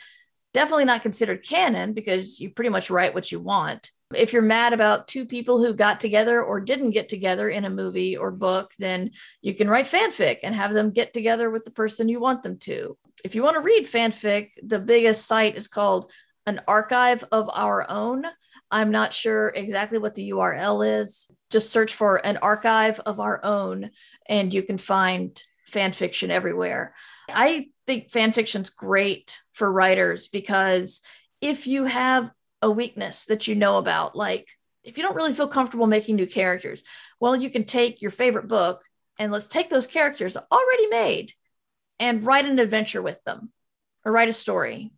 definitely 0.54 0.86
not 0.86 1.02
considered 1.02 1.46
canon 1.46 1.94
because 1.94 2.40
you 2.40 2.50
pretty 2.50 2.70
much 2.70 2.90
write 2.90 3.14
what 3.14 3.32
you 3.32 3.40
want. 3.40 3.92
If 4.16 4.34
you're 4.34 4.42
mad 4.42 4.74
about 4.74 5.08
two 5.08 5.26
people 5.26 5.64
who 5.64 5.74
got 5.74 6.00
together 6.00 6.42
or 6.42 6.60
didn't 6.60 6.92
get 6.92 7.10
together 7.10 7.50
in 7.50 7.66
a 7.66 7.70
movie 7.70 8.18
or 8.18 8.32
book, 8.32 8.72
then 8.80 9.12
you 9.42 9.54
can 9.54 9.70
write 9.70 9.86
fanfic 9.86 10.40
and 10.42 10.56
have 10.56 10.74
them 10.74 10.90
get 10.90 11.14
together 11.14 11.52
with 11.52 11.64
the 11.64 11.72
person 11.72 12.10
you 12.10 12.20
want 12.20 12.42
them 12.42 12.58
to 12.60 12.98
if 13.24 13.36
you 13.36 13.44
want 13.44 13.56
to 13.56 13.62
read 13.62 13.86
fanfic, 13.86 14.52
the 14.64 14.80
biggest 14.80 15.26
site 15.26 15.56
is 15.56 15.68
called 15.68 16.12
an 16.46 16.62
archive 16.68 17.24
of 17.32 17.50
our 17.52 17.90
own. 17.90 18.26
I'm 18.72 18.92
not 18.92 19.14
sure 19.14 19.50
exactly 19.50 19.98
what 19.98 20.16
the 20.16 20.30
URL 20.32 21.02
is. 21.02 21.30
Just 21.50 21.72
search 21.72 21.96
for 21.96 22.18
an 22.18 22.38
archive 22.38 23.00
of 23.00 23.20
our 23.20 23.44
own, 23.44 23.90
and 24.30 24.54
you 24.54 24.62
can 24.62 24.78
find 24.78 25.42
fan 25.66 25.92
fiction 25.92 26.32
everywhere. 26.32 26.94
I 27.30 27.68
think 27.86 28.12
fan 28.12 28.32
fiction's 28.32 28.70
great 28.70 29.40
for 29.52 29.70
writers 29.70 30.28
because 30.28 31.02
if 31.42 31.68
you 31.68 31.86
have 31.86 32.32
a 32.62 32.70
weakness 32.70 33.26
that 33.26 33.48
you 33.48 33.56
know 33.56 33.78
about, 33.78 34.16
like 34.16 34.48
if 34.84 34.98
you 34.98 35.04
don't 35.04 35.16
really 35.16 35.34
feel 35.34 35.48
comfortable 35.48 35.88
making 35.88 36.16
new 36.16 36.28
characters, 36.28 36.84
well, 37.20 37.36
you 37.36 37.50
can 37.50 37.66
take 37.66 38.02
your 38.02 38.12
favorite 38.12 38.48
book 38.48 38.84
and 39.18 39.32
let's 39.32 39.48
take 39.48 39.70
those 39.70 39.88
characters 39.88 40.38
already 40.38 40.88
made 40.88 41.34
and 42.00 42.26
write 42.26 42.46
an 42.46 42.60
adventure 42.60 43.02
with 43.02 43.22
them 43.26 43.52
or 44.06 44.12
write 44.12 44.30
a 44.30 44.34
story. 44.34 44.92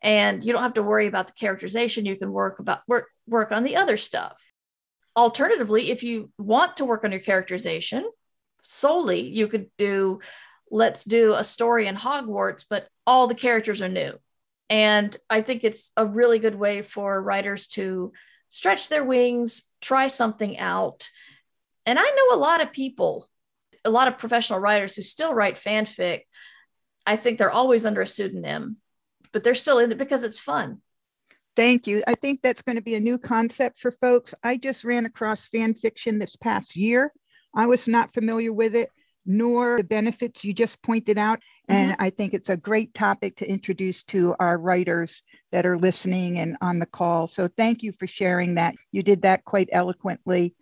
And 0.00 0.42
you 0.42 0.52
don't 0.52 0.62
have 0.62 0.74
to 0.74 0.82
worry 0.82 1.08
about 1.08 1.26
the 1.26 1.32
characterization. 1.34 2.06
You 2.06 2.16
can 2.16 2.32
work 2.32 2.60
about 2.60 2.80
work 2.86 3.08
work 3.26 3.50
on 3.50 3.64
the 3.64 3.76
other 3.76 3.96
stuff. 3.96 4.40
Alternatively 5.16 5.90
if 5.90 6.04
you 6.04 6.30
want 6.38 6.76
to 6.76 6.84
work 6.84 7.04
on 7.04 7.10
your 7.10 7.20
characterization 7.20 8.08
solely 8.68 9.28
you 9.28 9.48
could 9.48 9.68
do 9.76 10.20
let's 10.70 11.04
do 11.04 11.34
a 11.34 11.44
story 11.44 11.86
in 11.86 11.96
hogwarts 11.96 12.64
but 12.68 12.88
all 13.06 13.26
the 13.26 13.34
characters 13.34 13.80
are 13.80 13.88
new 13.88 14.12
and 14.68 15.16
i 15.30 15.40
think 15.40 15.64
it's 15.64 15.90
a 15.96 16.04
really 16.04 16.38
good 16.38 16.54
way 16.54 16.82
for 16.82 17.22
writers 17.22 17.66
to 17.66 18.12
stretch 18.50 18.88
their 18.88 19.04
wings 19.04 19.62
try 19.80 20.06
something 20.06 20.58
out 20.58 21.08
and 21.86 21.98
i 21.98 22.02
know 22.02 22.36
a 22.36 22.38
lot 22.38 22.60
of 22.60 22.72
people 22.72 23.28
a 23.84 23.90
lot 23.90 24.08
of 24.08 24.18
professional 24.18 24.58
writers 24.58 24.94
who 24.94 25.02
still 25.02 25.32
write 25.32 25.56
fanfic 25.56 26.22
I 27.08 27.16
think 27.16 27.38
they're 27.38 27.50
always 27.50 27.86
under 27.86 28.02
a 28.02 28.06
pseudonym, 28.06 28.76
but 29.32 29.42
they're 29.42 29.54
still 29.54 29.78
in 29.78 29.90
it 29.90 29.96
because 29.96 30.24
it's 30.24 30.38
fun. 30.38 30.82
Thank 31.56 31.86
you. 31.86 32.02
I 32.06 32.14
think 32.14 32.42
that's 32.42 32.60
going 32.60 32.76
to 32.76 32.82
be 32.82 32.96
a 32.96 33.00
new 33.00 33.16
concept 33.16 33.78
for 33.78 33.92
folks. 33.92 34.34
I 34.44 34.58
just 34.58 34.84
ran 34.84 35.06
across 35.06 35.48
fan 35.48 35.72
fiction 35.72 36.18
this 36.18 36.36
past 36.36 36.76
year. 36.76 37.10
I 37.54 37.66
was 37.66 37.86
not 37.88 38.14
familiar 38.14 38.52
with 38.52 38.74
it, 38.74 38.90
nor 39.26 39.76
the 39.76 39.84
benefits 39.84 40.44
you 40.44 40.52
just 40.52 40.80
pointed 40.82 41.18
out. 41.18 41.40
And 41.68 41.92
mm-hmm. 41.92 42.02
I 42.02 42.10
think 42.10 42.34
it's 42.34 42.50
a 42.50 42.56
great 42.56 42.94
topic 42.94 43.36
to 43.36 43.48
introduce 43.48 44.02
to 44.04 44.34
our 44.38 44.58
writers 44.58 45.22
that 45.52 45.66
are 45.66 45.78
listening 45.78 46.38
and 46.38 46.56
on 46.60 46.78
the 46.78 46.86
call. 46.86 47.26
So 47.26 47.48
thank 47.56 47.82
you 47.82 47.92
for 47.98 48.06
sharing 48.06 48.54
that. 48.54 48.74
You 48.92 49.02
did 49.02 49.22
that 49.22 49.44
quite 49.44 49.68
eloquently. 49.72 50.54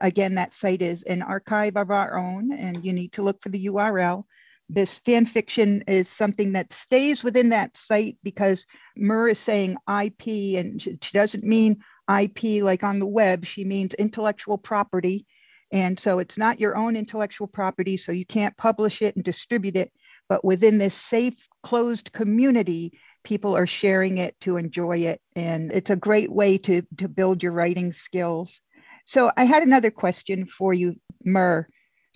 Again, 0.00 0.34
that 0.36 0.52
site 0.52 0.82
is 0.82 1.02
an 1.04 1.22
archive 1.22 1.76
of 1.76 1.90
our 1.90 2.18
own, 2.18 2.52
and 2.52 2.84
you 2.84 2.92
need 2.92 3.12
to 3.12 3.22
look 3.22 3.42
for 3.42 3.48
the 3.48 3.66
URL 3.66 4.24
this 4.68 4.98
fan 4.98 5.26
fiction 5.26 5.84
is 5.86 6.08
something 6.08 6.52
that 6.52 6.72
stays 6.72 7.22
within 7.22 7.50
that 7.50 7.76
site 7.76 8.16
because 8.22 8.66
Mur 8.96 9.28
is 9.28 9.38
saying 9.38 9.76
IP 9.88 10.58
and 10.58 10.80
she 10.80 10.98
doesn't 11.12 11.44
mean 11.44 11.82
IP 12.08 12.62
like 12.62 12.82
on 12.82 12.98
the 12.98 13.06
web. 13.06 13.44
She 13.44 13.64
means 13.64 13.94
intellectual 13.94 14.56
property. 14.56 15.26
And 15.72 15.98
so 15.98 16.18
it's 16.18 16.38
not 16.38 16.60
your 16.60 16.76
own 16.76 16.96
intellectual 16.96 17.46
property, 17.46 17.96
so 17.96 18.12
you 18.12 18.26
can't 18.26 18.56
publish 18.56 19.02
it 19.02 19.16
and 19.16 19.24
distribute 19.24 19.76
it. 19.76 19.92
But 20.28 20.44
within 20.44 20.78
this 20.78 20.94
safe, 20.94 21.34
closed 21.62 22.12
community, 22.12 22.92
people 23.24 23.56
are 23.56 23.66
sharing 23.66 24.18
it 24.18 24.38
to 24.40 24.56
enjoy 24.56 24.98
it. 24.98 25.20
And 25.34 25.72
it's 25.72 25.90
a 25.90 25.96
great 25.96 26.30
way 26.30 26.58
to, 26.58 26.82
to 26.98 27.08
build 27.08 27.42
your 27.42 27.52
writing 27.52 27.92
skills. 27.92 28.60
So 29.06 29.32
I 29.36 29.44
had 29.44 29.62
another 29.62 29.90
question 29.90 30.46
for 30.46 30.72
you, 30.72 30.96
Mur. 31.24 31.66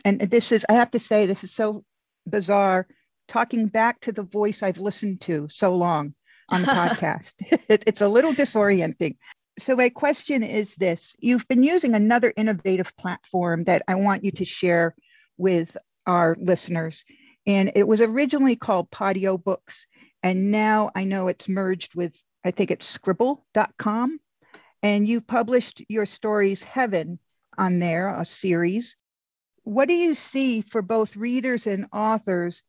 And 0.04 0.20
this 0.20 0.52
is, 0.52 0.64
I 0.68 0.74
have 0.74 0.92
to 0.92 1.00
say, 1.00 1.26
this 1.26 1.42
is 1.42 1.54
so 1.54 1.84
bizarre, 2.26 2.86
talking 3.26 3.66
back 3.66 4.00
to 4.02 4.12
the 4.12 4.22
voice 4.22 4.62
I've 4.62 4.78
listened 4.78 5.22
to 5.22 5.48
so 5.50 5.74
long 5.74 6.14
on 6.50 6.62
the 6.62 6.66
podcast. 6.72 7.32
it, 7.68 7.84
it's 7.86 8.00
a 8.00 8.08
little 8.08 8.32
disorienting. 8.32 9.16
So, 9.58 9.74
my 9.74 9.88
question 9.88 10.44
is 10.44 10.74
this 10.76 11.16
You've 11.18 11.46
been 11.48 11.64
using 11.64 11.94
another 11.94 12.32
innovative 12.36 12.96
platform 12.96 13.64
that 13.64 13.82
I 13.88 13.96
want 13.96 14.24
you 14.24 14.30
to 14.32 14.44
share 14.44 14.94
with 15.36 15.76
our 16.06 16.36
listeners. 16.40 17.04
And 17.46 17.72
it 17.74 17.86
was 17.86 18.00
originally 18.00 18.56
called 18.56 18.90
Podiobooks. 18.90 19.86
And 20.22 20.50
now 20.50 20.90
I 20.94 21.04
know 21.04 21.28
it's 21.28 21.48
merged 21.48 21.94
with, 21.94 22.20
I 22.44 22.50
think 22.50 22.70
it's 22.70 22.98
Scribl.com. 22.98 24.20
And 24.82 25.08
you 25.08 25.20
published 25.20 25.82
your 25.88 26.06
stories 26.06 26.62
Heaven 26.62 27.18
on 27.56 27.78
there, 27.78 28.08
a 28.08 28.24
series. 28.24 28.96
What 29.64 29.88
do 29.88 29.94
you 29.94 30.14
see 30.14 30.62
for 30.62 30.82
both 30.82 31.16
readers 31.16 31.66
and 31.66 31.86
authors 31.92 32.62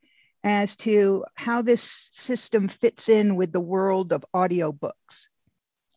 as 0.44 0.76
to 0.78 1.26
how 1.36 1.62
this 1.62 2.10
system 2.14 2.68
fits 2.68 3.10
in 3.10 3.36
with 3.36 3.52
the 3.52 3.60
world 3.60 4.12
of 4.12 4.26
audiobooks? 4.36 5.29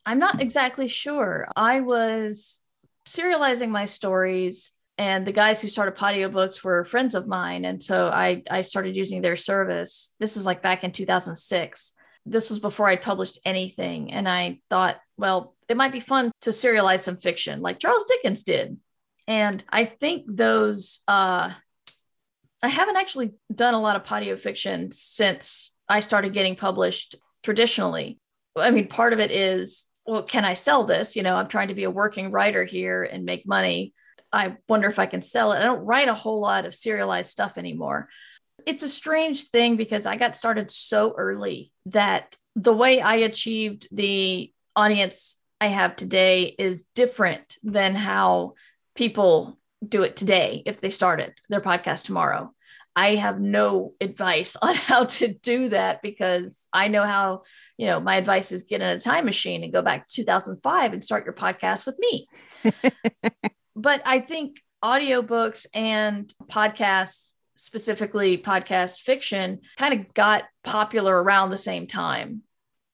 I'm 0.05 0.19
not 0.19 0.41
exactly 0.41 0.89
sure. 0.89 1.47
I 1.55 1.81
was 1.81 2.61
serializing 3.07 3.71
my 3.71 3.85
stories 3.85 4.73
and 4.99 5.27
the 5.27 5.33
guys 5.33 5.61
who 5.61 5.69
started 5.69 5.97
Podiobooks 5.97 6.63
were 6.63 6.85
friends 6.85 7.15
of 7.15 7.27
mine 7.27 7.65
and 7.65 7.83
so 7.83 8.09
I 8.09 8.43
I 8.51 8.63
started 8.63 8.97
using 8.97 9.23
their 9.23 9.37
service. 9.37 10.13
This 10.21 10.37
is 10.37 10.47
like 10.47 10.63
back 10.63 10.85
in 10.85 10.93
2006. 10.93 11.93
This 12.25 12.51
was 12.51 12.59
before 12.59 12.89
I'd 12.89 13.03
published 13.03 13.41
anything 13.45 14.13
and 14.13 14.29
I 14.29 14.61
thought, 14.71 15.01
well, 15.17 15.57
it 15.69 15.77
might 15.77 15.93
be 15.93 16.01
fun 16.01 16.31
to 16.43 16.51
serialize 16.51 17.01
some 17.01 17.17
fiction 17.17 17.63
like 17.63 17.79
Charles 17.79 18.05
Dickens 18.05 18.43
did. 18.43 18.79
And 19.27 19.63
I 19.69 19.85
think 19.85 20.25
those 20.29 21.03
uh 21.09 21.53
I 22.63 22.69
haven't 22.69 22.97
actually 22.97 23.33
done 23.53 23.75
a 23.75 23.81
lot 23.81 23.97
of 23.97 24.05
Podio 24.05 24.39
fiction 24.39 24.93
since 24.93 25.75
I 25.89 26.01
started 26.01 26.33
getting 26.33 26.55
published 26.55 27.17
traditionally. 27.43 28.21
I 28.57 28.71
mean, 28.71 28.87
part 28.87 29.13
of 29.13 29.19
it 29.19 29.33
is, 29.33 29.89
well, 30.07 30.23
can 30.23 30.45
I 30.45 30.55
sell 30.55 30.85
this? 30.85 31.17
You 31.17 31.23
know, 31.23 31.37
I'm 31.37 31.49
trying 31.49 31.69
to 31.69 31.75
be 31.75 31.85
a 31.85 31.91
working 31.91 32.31
writer 32.31 32.65
here 32.65 33.03
and 33.03 33.25
make 33.25 33.47
money. 33.47 33.95
I 34.33 34.57
wonder 34.69 34.89
if 34.89 34.99
I 34.99 35.07
can 35.07 35.23
sell 35.23 35.53
it. 35.53 35.59
I 35.59 35.65
don't 35.65 35.85
write 35.85 36.09
a 36.09 36.15
whole 36.15 36.41
lot 36.41 36.65
of 36.65 36.75
serialized 36.75 37.31
stuff 37.31 37.59
anymore. 37.59 38.09
It's 38.67 38.83
a 38.83 38.89
strange 38.89 39.49
thing 39.49 39.77
because 39.77 40.07
I 40.07 40.17
got 40.17 40.37
started 40.37 40.71
so 40.71 41.15
early 41.17 41.73
that 41.87 42.37
the 42.57 42.73
way 42.73 43.01
I 43.01 43.17
achieved 43.17 43.89
the 43.93 44.53
audience 44.75 45.37
I 45.61 45.67
have 45.67 45.97
today 45.97 46.55
is 46.59 46.85
different 46.95 47.57
than 47.63 47.95
how 47.95 48.55
people 48.95 49.59
do 49.87 50.03
it 50.03 50.17
today 50.17 50.63
if 50.67 50.81
they 50.81 50.91
started 50.91 51.35
their 51.49 51.61
podcast 51.61 52.05
tomorrow. 52.05 52.53
I 52.95 53.15
have 53.17 53.41
no 53.41 53.95
advice 54.01 54.57
on 54.63 54.75
how 54.75 55.05
to 55.05 55.29
do 55.29 55.71
that 55.71 56.03
because 56.03 56.67
I 56.73 56.89
know 56.89 57.05
how, 57.05 57.43
you 57.77 57.87
know, 57.87 58.01
my 58.01 58.17
advice 58.17 58.53
is 58.53 58.63
get 58.63 58.81
in 58.81 58.89
a 58.89 59.01
time 59.01 59.25
machine 59.25 59.65
and 59.65 59.73
go 59.73 59.83
back 59.83 60.09
to 60.09 60.17
2005 60.17 60.93
and 60.93 61.05
start 61.05 61.25
your 61.25 61.35
podcast 61.35 61.87
with 61.87 61.99
me. 61.99 62.29
but 63.77 64.03
I 64.05 64.21
think 64.21 64.61
audiobooks 64.85 65.67
and 65.75 66.33
podcasts, 66.47 67.35
specifically 67.57 68.39
podcast 68.39 69.01
fiction, 69.01 69.61
kind 69.77 69.95
of 70.01 70.13
got 70.15 70.45
popular 70.65 71.23
around 71.23 71.51
the 71.51 71.59
same 71.59 71.87
time 71.87 72.43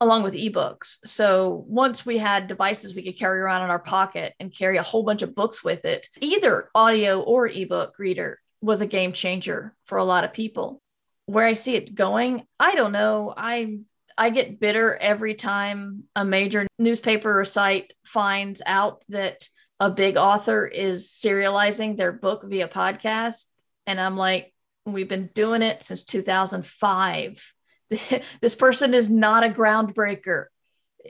along 0.01 0.23
with 0.23 0.35
ebooks. 0.35 0.99
So 1.05 1.65
once 1.67 2.07
we 2.07 2.19
had 2.19 2.47
devices 2.47 2.95
we 2.95 3.03
could 3.03 3.19
carry 3.19 3.41
around 3.41 3.65
in 3.65 3.71
our 3.71 3.81
pocket 3.81 4.33
and 4.39 4.55
carry 4.55 4.77
a 4.77 4.83
whole 4.83 5.03
bunch 5.03 5.23
of 5.23 5.35
books 5.35 5.65
with 5.65 5.85
it, 5.85 6.07
either 6.21 6.71
audio 6.75 7.21
or 7.21 7.49
ebook 7.49 7.99
reader 7.99 8.39
was 8.61 8.81
a 8.81 8.87
game 8.87 9.13
changer 9.13 9.75
for 9.85 9.99
a 9.99 10.05
lot 10.05 10.25
of 10.25 10.33
people. 10.33 10.81
Where 11.27 11.47
I 11.47 11.53
see 11.53 11.77
it 11.77 11.95
going, 11.95 12.45
I 12.59 12.75
don't 12.75 12.93
know. 12.93 13.35
I 13.37 13.81
I 14.17 14.31
get 14.31 14.59
bitter 14.59 14.97
every 14.97 15.35
time 15.35 16.05
a 16.17 16.25
major 16.25 16.67
newspaper 16.79 17.41
or 17.41 17.45
site 17.45 17.93
finds 18.05 18.61
out 18.67 19.05
that 19.11 19.49
a 19.79 19.91
big 19.91 20.17
author 20.17 20.67
is 20.67 21.09
serializing 21.09 21.97
their 21.97 22.11
book 22.11 22.43
via 22.45 22.67
podcast 22.67 23.45
and 23.87 24.01
I'm 24.01 24.17
like 24.17 24.53
we've 24.85 25.09
been 25.09 25.31
doing 25.35 25.63
it 25.63 25.85
since 25.85 26.03
2005 26.03 27.55
this 28.41 28.55
person 28.55 28.95
is 28.95 29.09
not 29.09 29.45
a 29.45 29.49
groundbreaker. 29.49 30.47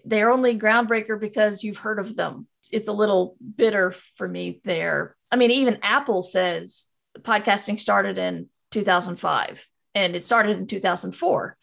They're 0.05 0.31
only 0.31 0.59
groundbreaker 0.59 1.19
because 1.19 1.65
you've 1.65 1.79
heard 1.79 1.99
of 1.99 2.15
them. 2.15 2.47
It's 2.71 2.89
a 2.89 2.93
little 2.93 3.37
bitter 3.57 3.91
for 4.17 4.29
me 4.29 4.61
there. 4.65 5.17
I 5.31 5.37
mean, 5.37 5.51
even 5.51 5.79
Apple 5.83 6.23
says 6.23 6.85
podcasting 7.23 7.81
started 7.81 8.19
in 8.19 8.49
2005 8.71 9.69
and 9.95 10.17
it 10.17 10.23
started 10.23 10.59
in 10.59 10.67
2004. 10.67 11.57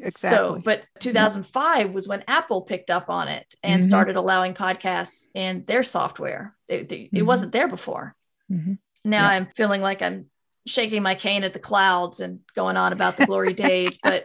Exactly. 0.00 0.58
So, 0.58 0.62
but 0.64 0.84
2005 1.00 1.92
was 1.92 2.08
when 2.08 2.24
Apple 2.26 2.62
picked 2.62 2.90
up 2.90 3.08
on 3.08 3.28
it 3.28 3.54
and 3.62 3.80
mm-hmm. 3.80 3.88
started 3.88 4.16
allowing 4.16 4.54
podcasts 4.54 5.26
in 5.34 5.64
their 5.66 5.82
software. 5.82 6.54
It, 6.68 6.90
it, 6.90 7.12
mm-hmm. 7.12 7.26
wasn't 7.26 7.52
there 7.52 7.68
before. 7.68 8.14
Mm-hmm. 8.50 8.74
Now 9.04 9.28
I'm 9.28 9.46
feeling 9.54 9.82
like 9.82 10.02
I'm 10.02 10.26
shaking 10.66 11.02
my 11.02 11.14
cane 11.14 11.44
at 11.44 11.52
the 11.52 11.58
clouds 11.58 12.20
and 12.20 12.40
going 12.54 12.76
on 12.76 12.92
about 12.92 13.16
the 13.16 13.26
glory 13.26 13.52
days, 13.52 13.98
but 14.02 14.24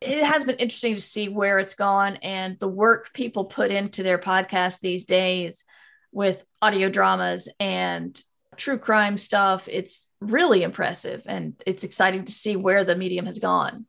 it 0.00 0.24
has 0.24 0.44
been 0.44 0.56
interesting 0.56 0.94
to 0.94 1.00
see 1.00 1.28
where 1.28 1.58
it's 1.58 1.74
gone 1.74 2.16
and 2.22 2.58
the 2.58 2.68
work 2.68 3.12
people 3.12 3.44
put 3.44 3.70
into 3.70 4.02
their 4.02 4.18
podcast 4.18 4.80
these 4.80 5.04
days 5.04 5.64
with 6.12 6.44
audio 6.62 6.88
dramas 6.88 7.48
and 7.58 8.22
true 8.58 8.78
crime 8.78 9.16
stuff. 9.16 9.68
It's 9.70 10.08
really 10.20 10.62
impressive 10.62 11.22
and 11.26 11.54
it's 11.66 11.84
exciting 11.84 12.24
to 12.26 12.32
see 12.32 12.56
where 12.56 12.84
the 12.84 12.96
medium 12.96 13.26
has 13.26 13.38
gone. 13.38 13.86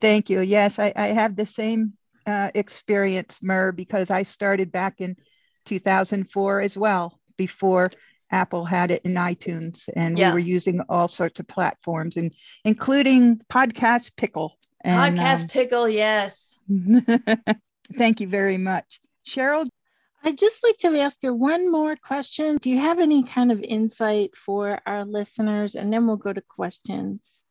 Thank 0.00 0.30
you. 0.30 0.40
Yes, 0.40 0.78
I, 0.78 0.92
I 0.96 1.08
have 1.08 1.36
the 1.36 1.46
same 1.46 1.94
uh, 2.26 2.50
experience, 2.54 3.40
Mur, 3.42 3.72
because 3.72 4.10
I 4.10 4.22
started 4.22 4.72
back 4.72 5.00
in 5.00 5.16
2004 5.66 6.60
as 6.60 6.76
well, 6.76 7.18
before 7.36 7.90
Apple 8.30 8.64
had 8.64 8.90
it 8.90 9.02
in 9.04 9.14
iTunes, 9.14 9.88
and 9.94 10.18
yeah. 10.18 10.30
we 10.30 10.34
were 10.34 10.38
using 10.40 10.80
all 10.88 11.08
sorts 11.08 11.40
of 11.40 11.46
platforms, 11.46 12.16
and 12.16 12.34
including 12.64 13.40
Podcast 13.50 14.10
Pickle. 14.16 14.58
And, 14.80 15.16
Podcast 15.18 15.42
um, 15.42 15.48
Pickle, 15.48 15.88
yes. 15.88 16.58
thank 17.96 18.20
you 18.20 18.26
very 18.26 18.58
much, 18.58 19.00
Cheryl. 19.26 19.68
I'd 20.24 20.38
just 20.38 20.64
like 20.64 20.78
to 20.78 20.98
ask 20.98 21.18
you 21.22 21.34
one 21.34 21.70
more 21.70 21.96
question. 21.96 22.56
Do 22.56 22.70
you 22.70 22.78
have 22.78 22.98
any 22.98 23.24
kind 23.24 23.52
of 23.52 23.60
insight 23.60 24.34
for 24.34 24.80
our 24.86 25.04
listeners? 25.04 25.74
And 25.74 25.92
then 25.92 26.06
we'll 26.06 26.16
go 26.16 26.32
to 26.32 26.40
questions. 26.40 27.44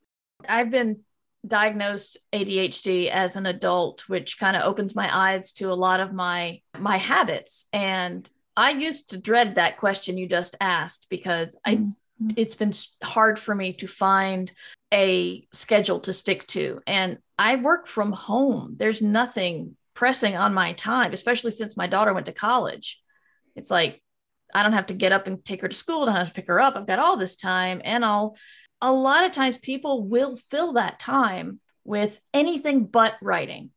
I've 0.50 0.72
been 0.72 1.02
diagnosed 1.46 2.18
ADHD 2.34 3.10
as 3.10 3.36
an 3.36 3.46
adult, 3.46 4.10
which 4.10 4.40
kind 4.40 4.56
of 4.56 4.64
opens 4.64 4.96
my 4.96 5.08
eyes 5.16 5.52
to 5.54 5.72
a 5.72 5.76
lot 5.76 6.00
of 6.00 6.14
my 6.14 6.62
my 6.80 6.98
habits. 6.98 7.68
And 7.72 8.28
I 8.58 8.72
used 8.72 9.12
to 9.12 9.18
dread 9.18 9.56
that 9.56 9.78
question 9.78 10.18
you 10.18 10.28
just 10.28 10.56
asked 10.60 11.08
because 11.10 11.60
I 11.64 11.76
mm-hmm. 11.76 12.28
it's 12.36 12.56
been 12.56 12.72
hard 13.04 13.38
for 13.38 13.54
me 13.54 13.74
to 13.74 13.88
find 13.88 14.52
a 14.92 15.48
schedule 15.52 16.00
to 16.02 16.14
stick 16.14 16.46
to 16.48 16.82
and 16.88 17.20
I 17.38 17.56
work 17.56 17.88
from 17.88 18.12
home. 18.12 18.76
There's 18.78 19.02
nothing 19.02 19.76
pressing 19.94 20.36
on 20.36 20.54
my 20.54 20.74
time, 20.74 21.14
especially 21.14 21.52
since 21.52 21.78
my 21.78 21.88
daughter 21.88 22.14
went 22.14 22.26
to 22.28 22.32
college. 22.32 23.00
It's 23.56 23.72
like 23.72 24.02
I 24.54 24.64
don't 24.64 24.74
have 24.74 24.88
to 24.88 24.94
get 24.94 25.12
up 25.12 25.28
and 25.28 25.44
take 25.44 25.62
her 25.62 25.68
to 25.68 25.76
school, 25.76 26.04
I 26.04 26.06
don't 26.06 26.16
have 26.16 26.28
to 26.30 26.34
pick 26.34 26.48
her 26.48 26.60
up. 26.60 26.76
I've 26.76 26.88
got 26.88 27.00
all 27.00 27.18
this 27.18 27.36
time 27.36 27.82
and 27.84 28.04
I'll 28.04 28.38
a 28.82 28.92
lot 28.92 29.26
of 29.26 29.32
times 29.32 29.58
people 29.58 30.08
will 30.08 30.36
fill 30.50 30.74
that 30.74 31.00
time 31.00 31.60
with 31.86 32.20
anything 32.34 32.86
but 32.86 33.16
writing. 33.22 33.72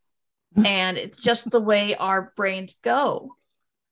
and 0.65 0.97
it's 0.97 1.19
just 1.19 1.51
the 1.51 1.61
way 1.61 1.95
our 1.95 2.33
brains 2.37 2.77
go. 2.83 3.37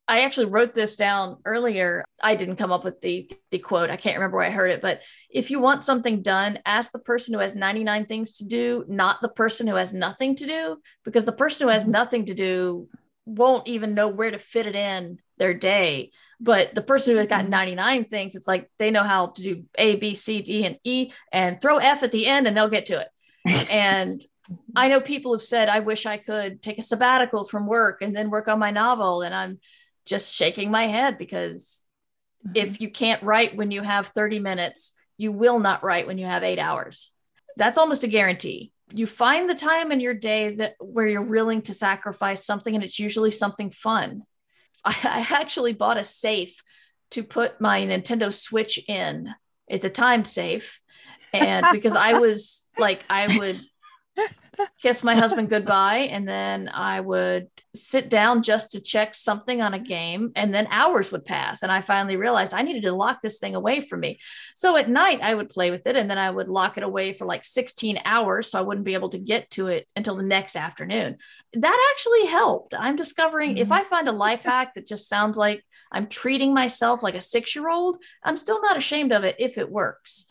I 0.06 0.22
actually 0.22 0.46
wrote 0.46 0.74
this 0.74 0.96
down 0.96 1.38
earlier. 1.46 2.04
I 2.22 2.34
didn't 2.34 2.56
come 2.56 2.72
up 2.72 2.84
with 2.84 3.00
the 3.00 3.30
the 3.50 3.58
quote. 3.58 3.90
I 3.90 3.96
can't 3.96 4.16
remember 4.16 4.36
where 4.36 4.46
I 4.46 4.50
heard 4.50 4.70
it, 4.70 4.82
but 4.82 5.02
if 5.30 5.50
you 5.50 5.60
want 5.60 5.84
something 5.84 6.20
done, 6.20 6.58
ask 6.66 6.92
the 6.92 6.98
person 6.98 7.32
who 7.32 7.40
has 7.40 7.56
99 7.56 8.06
things 8.06 8.34
to 8.34 8.44
do, 8.44 8.84
not 8.86 9.22
the 9.22 9.30
person 9.30 9.66
who 9.66 9.76
has 9.76 9.94
nothing 9.94 10.36
to 10.36 10.46
do, 10.46 10.76
because 11.04 11.24
the 11.24 11.32
person 11.32 11.66
who 11.66 11.72
has 11.72 11.82
mm-hmm. 11.82 11.92
nothing 11.92 12.26
to 12.26 12.34
do 12.34 12.88
won't 13.24 13.66
even 13.66 13.94
know 13.94 14.08
where 14.08 14.30
to 14.30 14.38
fit 14.38 14.66
it 14.66 14.76
in 14.76 15.18
their 15.38 15.54
day. 15.54 16.10
But 16.38 16.74
the 16.74 16.82
person 16.82 17.12
who 17.12 17.18
has 17.18 17.28
got 17.28 17.42
mm-hmm. 17.42 17.50
99 17.50 18.04
things, 18.04 18.34
it's 18.34 18.48
like 18.48 18.70
they 18.78 18.90
know 18.90 19.04
how 19.04 19.28
to 19.28 19.42
do 19.42 19.64
A, 19.76 19.96
B, 19.96 20.14
C, 20.14 20.42
D, 20.42 20.66
and 20.66 20.78
E 20.84 21.12
and 21.32 21.60
throw 21.60 21.78
F 21.78 22.02
at 22.02 22.12
the 22.12 22.26
end 22.26 22.46
and 22.46 22.54
they'll 22.54 22.68
get 22.68 22.86
to 22.86 23.00
it. 23.00 23.70
and 23.70 24.22
I 24.76 24.88
know 24.88 25.00
people 25.00 25.32
have 25.32 25.42
said, 25.42 25.70
I 25.70 25.80
wish 25.80 26.04
I 26.04 26.18
could 26.18 26.60
take 26.60 26.78
a 26.78 26.82
sabbatical 26.82 27.46
from 27.46 27.66
work 27.66 28.02
and 28.02 28.14
then 28.14 28.28
work 28.28 28.48
on 28.48 28.58
my 28.58 28.70
novel. 28.70 29.22
And 29.22 29.34
I'm 29.34 29.58
just 30.06 30.34
shaking 30.34 30.70
my 30.70 30.86
head 30.86 31.18
because 31.18 31.84
Mm-hmm. 32.46 32.56
If 32.56 32.80
you 32.80 32.90
can't 32.90 33.22
write 33.22 33.56
when 33.56 33.70
you 33.70 33.82
have 33.82 34.08
30 34.08 34.38
minutes, 34.40 34.92
you 35.16 35.32
will 35.32 35.58
not 35.58 35.84
write 35.84 36.06
when 36.06 36.18
you 36.18 36.26
have 36.26 36.42
eight 36.42 36.58
hours. 36.58 37.10
That's 37.56 37.78
almost 37.78 38.04
a 38.04 38.08
guarantee. 38.08 38.72
You 38.92 39.06
find 39.06 39.48
the 39.48 39.54
time 39.54 39.92
in 39.92 40.00
your 40.00 40.14
day 40.14 40.56
that 40.56 40.74
where 40.78 41.06
you're 41.06 41.22
willing 41.22 41.62
to 41.62 41.74
sacrifice 41.74 42.44
something, 42.44 42.74
and 42.74 42.84
it's 42.84 42.98
usually 42.98 43.30
something 43.30 43.70
fun. 43.70 44.22
I, 44.84 44.96
I 45.04 45.26
actually 45.40 45.72
bought 45.72 45.96
a 45.96 46.04
safe 46.04 46.62
to 47.12 47.22
put 47.22 47.60
my 47.60 47.80
Nintendo 47.86 48.32
Switch 48.32 48.78
in. 48.88 49.32
It's 49.68 49.84
a 49.84 49.90
time 49.90 50.24
safe. 50.24 50.80
And 51.32 51.66
because 51.72 51.96
I 51.96 52.18
was 52.18 52.64
like, 52.76 53.04
I 53.08 53.38
would 53.38 53.60
kiss 54.80 55.02
my 55.02 55.14
husband 55.14 55.50
goodbye 55.50 56.08
and 56.10 56.28
then 56.28 56.68
I 56.72 57.00
would 57.00 57.48
sit 57.74 58.08
down 58.08 58.42
just 58.42 58.72
to 58.72 58.80
check 58.80 59.14
something 59.14 59.62
on 59.62 59.74
a 59.74 59.78
game 59.78 60.32
and 60.36 60.54
then 60.54 60.68
hours 60.70 61.10
would 61.10 61.24
pass 61.24 61.62
and 61.62 61.72
I 61.72 61.80
finally 61.80 62.16
realized 62.16 62.54
I 62.54 62.62
needed 62.62 62.82
to 62.84 62.92
lock 62.92 63.20
this 63.22 63.38
thing 63.38 63.54
away 63.54 63.80
from 63.80 64.00
me. 64.00 64.18
So 64.54 64.76
at 64.76 64.88
night 64.88 65.20
I 65.22 65.34
would 65.34 65.48
play 65.48 65.70
with 65.70 65.86
it 65.86 65.96
and 65.96 66.10
then 66.10 66.18
I 66.18 66.30
would 66.30 66.48
lock 66.48 66.76
it 66.76 66.84
away 66.84 67.12
for 67.12 67.24
like 67.24 67.44
16 67.44 68.00
hours 68.04 68.50
so 68.50 68.58
I 68.58 68.62
wouldn't 68.62 68.86
be 68.86 68.94
able 68.94 69.08
to 69.10 69.18
get 69.18 69.50
to 69.52 69.68
it 69.68 69.88
until 69.96 70.16
the 70.16 70.22
next 70.22 70.56
afternoon. 70.56 71.16
That 71.54 71.92
actually 71.92 72.26
helped. 72.26 72.74
I'm 72.74 72.96
discovering 72.96 73.50
mm-hmm. 73.50 73.62
if 73.62 73.72
I 73.72 73.82
find 73.82 74.08
a 74.08 74.12
life 74.12 74.44
hack 74.44 74.74
that 74.74 74.88
just 74.88 75.08
sounds 75.08 75.36
like 75.36 75.64
I'm 75.90 76.08
treating 76.08 76.52
myself 76.52 77.02
like 77.02 77.14
a 77.14 77.18
6-year-old, 77.18 78.02
I'm 78.22 78.36
still 78.36 78.60
not 78.60 78.76
ashamed 78.76 79.12
of 79.12 79.24
it 79.24 79.36
if 79.38 79.58
it 79.58 79.70
works. 79.70 80.26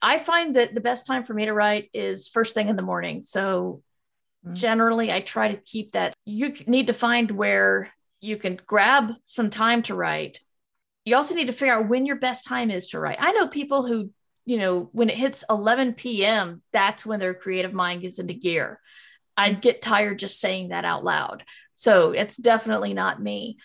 I 0.00 0.18
find 0.18 0.56
that 0.56 0.74
the 0.74 0.80
best 0.80 1.06
time 1.06 1.24
for 1.24 1.34
me 1.34 1.46
to 1.46 1.52
write 1.52 1.90
is 1.92 2.28
first 2.28 2.54
thing 2.54 2.68
in 2.68 2.76
the 2.76 2.82
morning. 2.82 3.22
So 3.22 3.82
mm-hmm. 4.44 4.54
generally, 4.54 5.12
I 5.12 5.20
try 5.20 5.48
to 5.48 5.60
keep 5.60 5.92
that. 5.92 6.14
You 6.24 6.54
need 6.66 6.86
to 6.88 6.92
find 6.92 7.30
where 7.30 7.92
you 8.20 8.36
can 8.36 8.60
grab 8.66 9.12
some 9.24 9.50
time 9.50 9.82
to 9.84 9.94
write. 9.94 10.40
You 11.04 11.16
also 11.16 11.34
need 11.34 11.46
to 11.46 11.52
figure 11.52 11.74
out 11.74 11.88
when 11.88 12.06
your 12.06 12.16
best 12.16 12.46
time 12.46 12.70
is 12.70 12.88
to 12.88 13.00
write. 13.00 13.18
I 13.20 13.32
know 13.32 13.48
people 13.48 13.86
who, 13.86 14.10
you 14.44 14.58
know, 14.58 14.88
when 14.92 15.10
it 15.10 15.16
hits 15.16 15.44
11 15.48 15.94
p.m., 15.94 16.62
that's 16.72 17.06
when 17.06 17.20
their 17.20 17.34
creative 17.34 17.72
mind 17.72 18.02
gets 18.02 18.18
into 18.18 18.34
gear. 18.34 18.80
I'd 19.36 19.60
get 19.60 19.80
tired 19.80 20.18
just 20.18 20.40
saying 20.40 20.68
that 20.68 20.84
out 20.84 21.04
loud. 21.04 21.44
So 21.74 22.10
it's 22.10 22.36
definitely 22.36 22.92
not 22.92 23.22
me. 23.22 23.58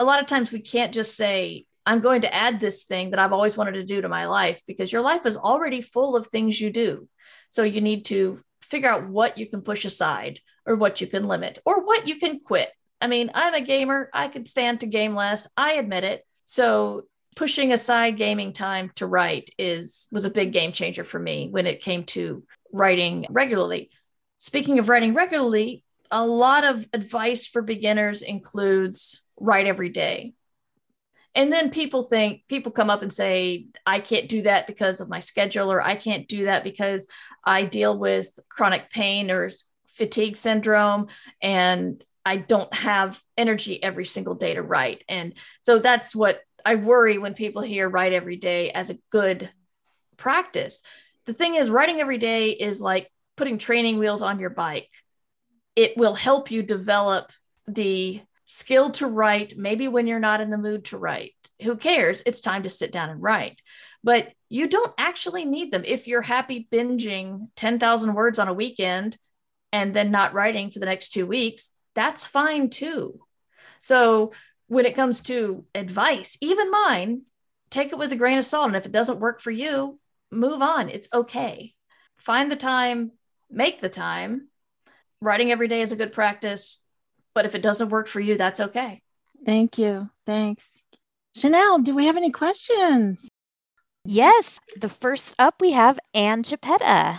A 0.00 0.04
lot 0.04 0.20
of 0.20 0.26
times 0.26 0.50
we 0.50 0.60
can't 0.60 0.94
just 0.94 1.14
say, 1.14 1.66
I'm 1.86 2.00
going 2.00 2.22
to 2.22 2.34
add 2.34 2.60
this 2.60 2.84
thing 2.84 3.10
that 3.10 3.18
I've 3.18 3.32
always 3.32 3.56
wanted 3.56 3.72
to 3.72 3.84
do 3.84 4.00
to 4.00 4.08
my 4.08 4.26
life 4.26 4.62
because 4.66 4.92
your 4.92 5.02
life 5.02 5.26
is 5.26 5.36
already 5.36 5.82
full 5.82 6.16
of 6.16 6.26
things 6.26 6.60
you 6.60 6.70
do. 6.70 7.08
So 7.48 7.62
you 7.62 7.80
need 7.80 8.06
to 8.06 8.40
figure 8.62 8.90
out 8.90 9.08
what 9.08 9.36
you 9.36 9.48
can 9.48 9.62
push 9.62 9.84
aside 9.84 10.40
or 10.66 10.76
what 10.76 11.00
you 11.00 11.06
can 11.06 11.28
limit 11.28 11.58
or 11.66 11.84
what 11.84 12.08
you 12.08 12.18
can 12.18 12.40
quit. 12.40 12.70
I 13.00 13.06
mean, 13.06 13.30
I'm 13.34 13.54
a 13.54 13.60
gamer. 13.60 14.08
I 14.14 14.28
could 14.28 14.48
stand 14.48 14.80
to 14.80 14.86
game 14.86 15.14
less. 15.14 15.46
I 15.56 15.74
admit 15.74 16.04
it. 16.04 16.26
So 16.44 17.02
pushing 17.36 17.72
aside 17.72 18.16
gaming 18.16 18.52
time 18.52 18.90
to 18.94 19.06
write 19.06 19.50
is 19.58 20.08
was 20.10 20.24
a 20.24 20.30
big 20.30 20.52
game 20.52 20.72
changer 20.72 21.04
for 21.04 21.18
me 21.18 21.48
when 21.50 21.66
it 21.66 21.82
came 21.82 22.04
to 22.04 22.44
writing 22.72 23.26
regularly. 23.28 23.90
Speaking 24.38 24.78
of 24.78 24.88
writing 24.88 25.14
regularly, 25.14 25.84
a 26.10 26.24
lot 26.24 26.64
of 26.64 26.86
advice 26.92 27.46
for 27.46 27.60
beginners 27.60 28.22
includes 28.22 29.22
write 29.38 29.66
every 29.66 29.88
day 29.88 30.32
and 31.34 31.52
then 31.52 31.70
people 31.70 32.02
think 32.02 32.42
people 32.48 32.72
come 32.72 32.90
up 32.90 33.02
and 33.02 33.12
say 33.12 33.66
i 33.86 34.00
can't 34.00 34.28
do 34.28 34.42
that 34.42 34.66
because 34.66 35.00
of 35.00 35.08
my 35.08 35.20
schedule 35.20 35.72
or 35.72 35.80
i 35.80 35.96
can't 35.96 36.28
do 36.28 36.44
that 36.44 36.64
because 36.64 37.06
i 37.44 37.64
deal 37.64 37.98
with 37.98 38.38
chronic 38.48 38.90
pain 38.90 39.30
or 39.30 39.50
fatigue 39.88 40.36
syndrome 40.36 41.06
and 41.40 42.04
i 42.24 42.36
don't 42.36 42.72
have 42.74 43.22
energy 43.36 43.82
every 43.82 44.06
single 44.06 44.34
day 44.34 44.54
to 44.54 44.62
write. 44.62 45.04
And 45.08 45.34
so 45.62 45.78
that's 45.78 46.14
what 46.14 46.40
i 46.64 46.74
worry 46.74 47.18
when 47.18 47.34
people 47.34 47.62
hear 47.62 47.88
write 47.88 48.12
every 48.12 48.36
day 48.36 48.70
as 48.70 48.90
a 48.90 48.98
good 49.10 49.50
practice. 50.16 50.82
The 51.26 51.32
thing 51.32 51.54
is 51.54 51.70
writing 51.70 52.00
every 52.00 52.18
day 52.18 52.50
is 52.50 52.80
like 52.80 53.10
putting 53.36 53.58
training 53.58 53.98
wheels 53.98 54.22
on 54.22 54.38
your 54.38 54.50
bike. 54.50 54.90
It 55.76 55.96
will 55.96 56.14
help 56.14 56.50
you 56.50 56.62
develop 56.62 57.32
the 57.66 58.20
skill 58.46 58.90
to 58.92 59.06
write, 59.06 59.56
maybe 59.56 59.88
when 59.88 60.06
you're 60.06 60.18
not 60.18 60.40
in 60.40 60.50
the 60.50 60.58
mood 60.58 60.86
to 60.86 60.98
write. 60.98 61.34
Who 61.62 61.76
cares? 61.76 62.22
It's 62.26 62.40
time 62.40 62.64
to 62.64 62.70
sit 62.70 62.92
down 62.92 63.10
and 63.10 63.22
write. 63.22 63.60
But 64.02 64.32
you 64.48 64.68
don't 64.68 64.92
actually 64.98 65.44
need 65.44 65.72
them. 65.72 65.82
If 65.84 66.06
you're 66.06 66.22
happy 66.22 66.68
binging 66.70 67.48
10,000 67.56 68.14
words 68.14 68.38
on 68.38 68.48
a 68.48 68.54
weekend 68.54 69.16
and 69.72 69.94
then 69.94 70.10
not 70.10 70.34
writing 70.34 70.70
for 70.70 70.78
the 70.78 70.86
next 70.86 71.10
two 71.10 71.26
weeks, 71.26 71.70
that's 71.94 72.26
fine 72.26 72.70
too. 72.70 73.20
So 73.80 74.32
when 74.66 74.86
it 74.86 74.94
comes 74.94 75.20
to 75.22 75.64
advice, 75.74 76.36
even 76.40 76.70
mine, 76.70 77.22
take 77.70 77.92
it 77.92 77.98
with 77.98 78.12
a 78.12 78.16
grain 78.16 78.38
of 78.38 78.44
salt. 78.44 78.68
And 78.68 78.76
if 78.76 78.86
it 78.86 78.92
doesn't 78.92 79.20
work 79.20 79.40
for 79.40 79.50
you, 79.50 79.98
move 80.30 80.60
on. 80.62 80.88
It's 80.88 81.08
okay. 81.12 81.74
Find 82.16 82.50
the 82.50 82.56
time, 82.56 83.12
make 83.50 83.80
the 83.80 83.88
time. 83.88 84.48
Writing 85.20 85.50
every 85.50 85.68
day 85.68 85.80
is 85.80 85.92
a 85.92 85.96
good 85.96 86.12
practice 86.12 86.83
but 87.34 87.44
if 87.44 87.54
it 87.54 87.62
doesn't 87.62 87.90
work 87.90 88.06
for 88.06 88.20
you, 88.20 88.36
that's 88.36 88.60
okay. 88.60 89.02
Thank 89.44 89.76
you. 89.78 90.08
Thanks. 90.24 90.82
Chanel, 91.36 91.80
do 91.80 91.94
we 91.94 92.06
have 92.06 92.16
any 92.16 92.30
questions? 92.30 93.28
Yes. 94.04 94.60
The 94.80 94.88
first 94.88 95.34
up, 95.38 95.60
we 95.60 95.72
have 95.72 95.98
Ann 96.14 96.42
Geppetta. 96.42 97.18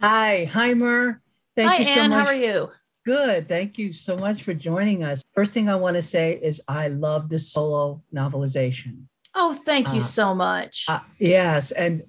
Hi. 0.00 0.48
Heimer. 0.50 1.20
Thank 1.56 1.70
Hi, 1.70 1.78
you 1.78 1.84
so 1.84 2.00
Ann. 2.00 2.10
Much. 2.10 2.26
How 2.26 2.32
are 2.32 2.34
you? 2.34 2.70
Good. 3.04 3.48
Thank 3.48 3.78
you 3.78 3.92
so 3.92 4.16
much 4.16 4.42
for 4.42 4.54
joining 4.54 5.02
us. 5.02 5.22
First 5.34 5.52
thing 5.52 5.68
I 5.68 5.74
want 5.74 5.96
to 5.96 6.02
say 6.02 6.38
is 6.42 6.62
I 6.68 6.88
love 6.88 7.28
the 7.28 7.38
solo 7.38 8.02
novelization. 8.14 9.04
Oh, 9.34 9.52
thank 9.52 9.88
you 9.88 10.00
uh, 10.00 10.04
so 10.04 10.34
much. 10.34 10.84
Uh, 10.88 11.00
yes. 11.18 11.72
And 11.72 12.02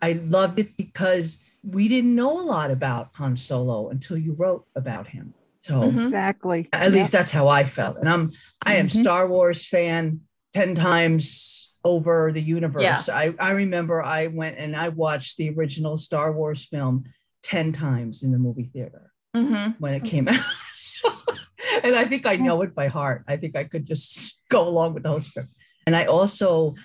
I 0.00 0.12
loved 0.12 0.58
it 0.58 0.76
because 0.76 1.44
we 1.62 1.88
didn't 1.88 2.14
know 2.14 2.40
a 2.40 2.44
lot 2.44 2.70
about 2.70 3.10
Han 3.14 3.36
Solo 3.36 3.88
until 3.88 4.16
you 4.16 4.34
wrote 4.34 4.66
about 4.76 5.08
him. 5.08 5.34
So 5.66 5.82
exactly. 5.82 6.68
At 6.72 6.92
least 6.92 7.10
that's 7.10 7.32
how 7.32 7.48
I 7.48 7.64
felt. 7.64 7.96
And 7.98 8.08
I'm 8.08 8.30
I 8.64 8.74
am 8.74 8.86
mm-hmm. 8.86 9.00
Star 9.00 9.26
Wars 9.26 9.66
fan 9.66 10.20
10 10.54 10.76
times 10.76 11.74
over 11.82 12.30
the 12.30 12.40
universe. 12.40 12.82
Yeah. 12.82 13.02
I, 13.08 13.34
I 13.40 13.50
remember 13.50 14.00
I 14.00 14.28
went 14.28 14.58
and 14.58 14.76
I 14.76 14.90
watched 14.90 15.38
the 15.38 15.50
original 15.50 15.96
Star 15.96 16.32
Wars 16.32 16.66
film 16.66 17.04
10 17.42 17.72
times 17.72 18.22
in 18.22 18.30
the 18.30 18.38
movie 18.38 18.70
theater 18.72 19.10
mm-hmm. 19.34 19.72
when 19.80 19.94
it 19.94 20.04
came 20.04 20.28
out. 20.28 20.38
and 21.82 21.96
I 21.96 22.04
think 22.04 22.26
I 22.26 22.36
know 22.36 22.62
it 22.62 22.72
by 22.72 22.86
heart. 22.86 23.24
I 23.26 23.36
think 23.36 23.56
I 23.56 23.64
could 23.64 23.86
just 23.86 24.44
go 24.48 24.68
along 24.68 24.94
with 24.94 25.02
the 25.02 25.08
whole 25.08 25.20
script. 25.20 25.48
And 25.84 25.96
I 25.96 26.04
also 26.04 26.76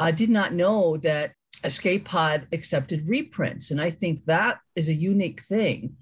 I 0.00 0.10
did 0.10 0.28
not 0.28 0.52
know 0.52 0.96
that 0.98 1.34
Escape 1.62 2.04
Pod 2.04 2.48
accepted 2.50 3.06
reprints. 3.06 3.70
And 3.70 3.80
I 3.80 3.90
think 3.90 4.24
that 4.24 4.58
is 4.74 4.88
a 4.88 4.94
unique 4.94 5.40
thing 5.40 5.98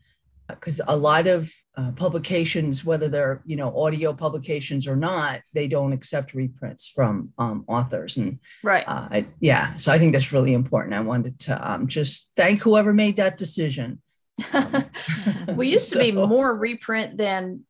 because 0.49 0.81
a 0.87 0.97
lot 0.97 1.27
of 1.27 1.53
uh, 1.77 1.93
publications, 1.93 2.85
whether 2.85 3.09
they're 3.09 3.43
you 3.45 3.57
know 3.57 3.77
audio 3.81 4.13
publications 4.13 4.87
or 4.87 4.97
not, 4.97 5.41
they 5.53 5.69
don't 5.69 5.93
accept 5.93 6.35
reprints 6.35 6.89
from 6.89 7.31
um, 7.39 7.65
authors. 7.69 8.17
And 8.17 8.39
right, 8.63 8.85
uh, 8.87 9.09
I, 9.11 9.27
yeah, 9.41 9.75
so 9.77 9.93
I 9.93 9.99
think 9.99 10.13
that's 10.13 10.33
really 10.33 10.53
important. 10.53 10.95
I 10.95 11.01
wanted 11.01 11.39
to 11.41 11.73
um, 11.73 11.87
just 11.89 12.33
thank 12.37 12.63
whoever 12.63 12.93
made 12.93 13.17
that 13.17 13.39
decision. 13.39 14.01
Um, 14.53 15.57
we 15.57 15.69
used 15.69 15.89
so. 15.89 15.99
to 15.99 16.05
be 16.05 16.13
more 16.27 16.55
reprint 16.55 17.17
than 17.17 17.65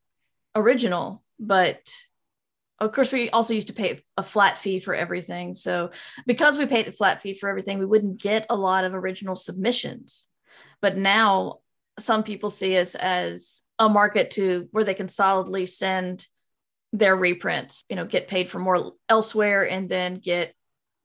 original, 0.54 1.22
but 1.38 1.80
of 2.78 2.92
course 2.92 3.12
we 3.12 3.30
also 3.30 3.54
used 3.54 3.68
to 3.68 3.72
pay 3.72 4.00
a 4.16 4.22
flat 4.22 4.58
fee 4.58 4.80
for 4.80 4.94
everything. 4.94 5.54
So 5.54 5.90
because 6.26 6.58
we 6.58 6.66
paid 6.66 6.88
a 6.88 6.92
flat 6.92 7.20
fee 7.20 7.34
for 7.34 7.48
everything, 7.48 7.78
we 7.78 7.86
wouldn't 7.86 8.20
get 8.20 8.46
a 8.50 8.56
lot 8.56 8.84
of 8.84 8.94
original 8.94 9.36
submissions. 9.36 10.28
But 10.80 10.96
now 10.96 11.58
some 11.98 12.22
people 12.22 12.50
see 12.50 12.78
us 12.78 12.94
as 12.94 13.62
a 13.78 13.88
market 13.88 14.30
to 14.32 14.68
where 14.70 14.84
they 14.84 14.94
can 14.94 15.08
solidly 15.08 15.66
send 15.66 16.26
their 16.92 17.16
reprints, 17.16 17.82
you 17.88 17.96
know, 17.96 18.04
get 18.04 18.28
paid 18.28 18.48
for 18.48 18.58
more 18.58 18.92
elsewhere 19.08 19.68
and 19.68 19.88
then 19.88 20.14
get 20.14 20.54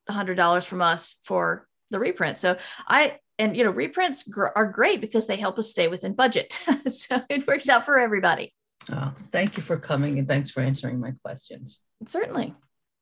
$100 0.10 0.66
from 0.66 0.82
us 0.82 1.16
for 1.24 1.68
the 1.92 2.00
reprint. 2.00 2.38
So 2.38 2.58
I, 2.88 3.20
and 3.40 3.56
you 3.56 3.64
know, 3.64 3.72
reprints 3.72 4.24
gr- 4.24 4.48
are 4.56 4.66
great 4.66 5.00
because 5.00 5.28
they 5.28 5.38
help 5.38 5.58
us 5.60 5.72
stay 5.72 5.88
within 5.88 6.14
budget. 6.14 6.62
so 6.90 7.22
it 7.30 7.48
works 7.48 7.70
out 7.70 7.86
for 7.86 7.98
everybody. 7.98 8.54
Oh, 8.92 9.14
thank 9.32 9.58
you 9.58 9.64
for 9.64 9.78
coming 9.78 10.20
and 10.20 10.28
thanks 10.28 10.52
for 10.52 10.62
answering 10.62 11.00
my 11.00 11.12
questions. 11.24 11.82
Certainly. 12.06 12.54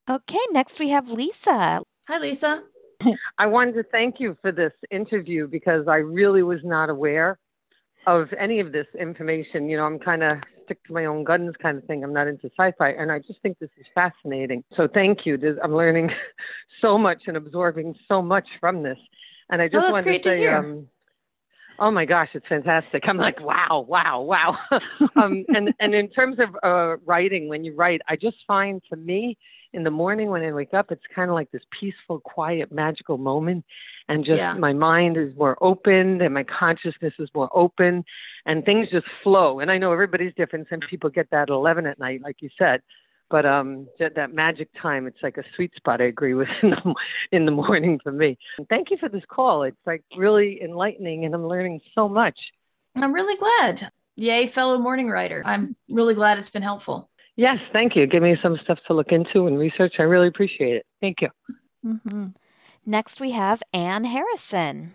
Okay, 0.10 0.39
next 0.52 0.80
we 0.80 0.89
have 0.89 1.10
Lisa. 1.10 1.82
Hi, 2.08 2.17
Lisa. 2.19 2.63
I 3.38 3.48
wanted 3.48 3.74
to 3.74 3.84
thank 3.84 4.19
you 4.19 4.38
for 4.41 4.52
this 4.52 4.74
interview 4.91 5.48
because 5.48 5.88
I 5.88 5.98
really 5.98 6.43
was 6.43 6.62
not 6.63 6.89
aware 6.89 7.38
of 8.07 8.29
any 8.39 8.59
of 8.59 8.71
this 8.71 8.87
information. 8.99 9.69
You 9.69 9.77
know, 9.77 9.85
I'm 9.85 9.99
kind 9.99 10.23
of 10.23 10.37
stick 10.65 10.83
to 10.85 10.93
my 10.93 11.05
own 11.05 11.23
guns 11.23 11.53
kind 11.61 11.77
of 11.77 11.83
thing. 11.85 12.03
I'm 12.03 12.13
not 12.13 12.27
into 12.27 12.49
sci-fi, 12.57 12.89
and 12.89 13.11
I 13.11 13.19
just 13.19 13.41
think 13.41 13.59
this 13.59 13.69
is 13.77 13.85
fascinating. 13.93 14.63
So 14.75 14.87
thank 14.91 15.25
you. 15.25 15.39
I'm 15.63 15.75
learning 15.75 16.11
so 16.83 16.97
much 16.97 17.23
and 17.27 17.37
absorbing 17.37 17.95
so 18.07 18.21
much 18.21 18.47
from 18.59 18.83
this. 18.83 18.97
And 19.49 19.61
I 19.61 19.67
just 19.67 19.87
oh, 19.87 19.91
wanted 19.91 20.23
to 20.23 20.29
say, 20.29 20.39
to 20.39 20.57
um, 20.57 20.87
oh 21.79 21.91
my 21.91 22.05
gosh, 22.05 22.29
it's 22.33 22.47
fantastic. 22.47 23.03
I'm 23.07 23.17
like, 23.17 23.39
wow, 23.39 23.85
wow, 23.87 24.21
wow. 24.21 24.57
um, 25.15 25.45
and 25.49 25.73
and 25.79 25.93
in 25.93 26.09
terms 26.09 26.37
of 26.39 26.49
uh, 26.63 26.97
writing, 27.05 27.47
when 27.47 27.63
you 27.63 27.75
write, 27.75 28.01
I 28.07 28.15
just 28.15 28.37
find 28.47 28.81
for 28.89 28.95
me 28.95 29.37
in 29.73 29.83
the 29.83 29.91
morning 29.91 30.29
when 30.29 30.41
I 30.41 30.51
wake 30.53 30.73
up, 30.73 30.91
it's 30.91 31.03
kind 31.13 31.29
of 31.29 31.35
like 31.35 31.51
this 31.51 31.63
peaceful, 31.79 32.21
quiet, 32.21 32.71
magical 32.71 33.17
moment. 33.17 33.65
And 34.07 34.23
just 34.23 34.37
Yeah. 34.37 34.53
my 34.53 34.73
mind 34.73 35.17
is 35.17 35.35
more 35.35 35.57
open 35.61 36.21
and 36.21 36.33
my 36.33 36.43
consciousness 36.43 37.13
is 37.17 37.29
more 37.33 37.49
open 37.53 38.03
and 38.45 38.63
things 38.63 38.89
just 38.91 39.07
flow. 39.23 39.59
And 39.59 39.71
I 39.71 39.77
know 39.77 39.91
everybody's 39.91 40.33
different. 40.35 40.67
Some 40.69 40.81
people 40.81 41.09
get 41.09 41.29
that 41.31 41.43
at 41.43 41.49
11 41.49 41.87
at 41.87 41.97
night, 41.99 42.21
like 42.21 42.41
you 42.41 42.49
said. 42.57 42.81
But 43.29 43.45
um, 43.47 43.87
that, 43.97 44.13
that 44.15 44.35
magic 44.35 44.69
time, 44.79 45.07
it's 45.07 45.17
like 45.23 45.37
a 45.37 45.43
sweet 45.55 45.73
spot. 45.75 46.01
I 46.01 46.05
agree 46.05 46.35
with 46.35 46.47
in 46.61 46.69
the, 46.69 46.95
in 47.31 47.45
the 47.45 47.51
morning 47.51 47.99
for 48.03 48.11
me. 48.11 48.37
And 48.59 48.69
thank 48.69 48.91
you 48.91 48.97
for 48.97 49.09
this 49.09 49.23
call. 49.27 49.63
It's 49.63 49.75
like 49.85 50.03
really 50.15 50.61
enlightening, 50.61 51.25
and 51.25 51.33
I'm 51.33 51.47
learning 51.47 51.81
so 51.95 52.07
much. 52.07 52.37
I'm 52.95 53.13
really 53.13 53.35
glad. 53.35 53.91
Yay, 54.15 54.45
fellow 54.45 54.77
morning 54.77 55.09
writer. 55.09 55.41
I'm 55.43 55.75
really 55.89 56.13
glad 56.13 56.37
it's 56.37 56.51
been 56.51 56.61
helpful. 56.61 57.09
Yes, 57.35 57.57
thank 57.73 57.95
you. 57.95 58.05
Give 58.05 58.21
me 58.21 58.37
some 58.41 58.57
stuff 58.63 58.77
to 58.87 58.93
look 58.93 59.11
into 59.11 59.47
and 59.47 59.57
research. 59.57 59.95
I 59.97 60.03
really 60.03 60.27
appreciate 60.27 60.75
it. 60.75 60.85
Thank 61.01 61.17
you. 61.21 61.29
hmm 61.83 62.27
Next, 62.86 63.19
we 63.19 63.32
have 63.32 63.63
Anne 63.74 64.04
Harrison. 64.04 64.93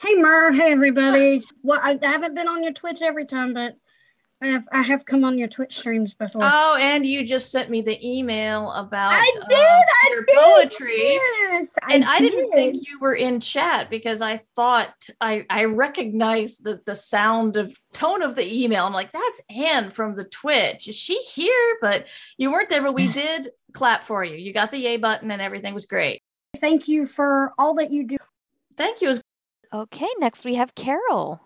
Hey 0.00 0.14
Mur, 0.16 0.52
hey 0.52 0.72
everybody. 0.72 1.42
Well, 1.62 1.80
I, 1.82 1.98
I 2.02 2.06
haven't 2.06 2.34
been 2.34 2.48
on 2.48 2.64
your 2.64 2.72
Twitch 2.72 3.00
every 3.00 3.26
time, 3.26 3.54
but 3.54 3.74
I 4.42 4.48
have 4.48 4.68
I 4.72 4.82
have 4.82 5.04
come 5.04 5.24
on 5.24 5.38
your 5.38 5.46
Twitch 5.46 5.76
streams 5.76 6.14
before. 6.14 6.42
Oh, 6.44 6.76
and 6.80 7.06
you 7.06 7.24
just 7.24 7.52
sent 7.52 7.70
me 7.70 7.80
the 7.80 7.98
email 8.04 8.72
about 8.72 9.12
I 9.12 9.32
uh, 9.40 9.44
did, 9.48 9.56
I 9.56 10.10
your 10.10 10.24
did, 10.24 10.36
poetry. 10.36 11.12
Yes, 11.14 11.68
and 11.88 12.04
I 12.04 12.18
didn't 12.18 12.50
did. 12.50 12.54
think 12.54 12.88
you 12.88 12.98
were 13.00 13.14
in 13.14 13.38
chat 13.38 13.88
because 13.88 14.20
I 14.20 14.42
thought 14.56 14.94
I 15.20 15.46
I 15.48 15.64
recognized 15.64 16.64
the 16.64 16.80
the 16.86 16.94
sound 16.96 17.56
of 17.56 17.76
tone 17.92 18.22
of 18.22 18.34
the 18.34 18.64
email. 18.64 18.84
I'm 18.84 18.92
like, 18.92 19.12
that's 19.12 19.40
Anne 19.48 19.90
from 19.90 20.16
the 20.16 20.24
Twitch. 20.24 20.88
Is 20.88 20.96
she 20.96 21.18
here? 21.18 21.76
But 21.80 22.08
you 22.36 22.50
weren't 22.50 22.68
there. 22.68 22.82
But 22.82 22.94
we 22.94 23.08
did 23.12 23.50
clap 23.72 24.04
for 24.04 24.24
you. 24.24 24.36
You 24.36 24.52
got 24.52 24.72
the 24.72 24.78
yay 24.78 24.96
button, 24.96 25.30
and 25.30 25.42
everything 25.42 25.74
was 25.74 25.86
great. 25.86 26.22
Thank 26.60 26.88
you 26.88 27.06
for 27.06 27.52
all 27.58 27.74
that 27.74 27.92
you 27.92 28.06
do. 28.06 28.16
Thank 28.76 29.00
you. 29.02 29.16
Okay, 29.72 30.08
next 30.18 30.44
we 30.44 30.54
have 30.54 30.74
Carol. 30.74 31.40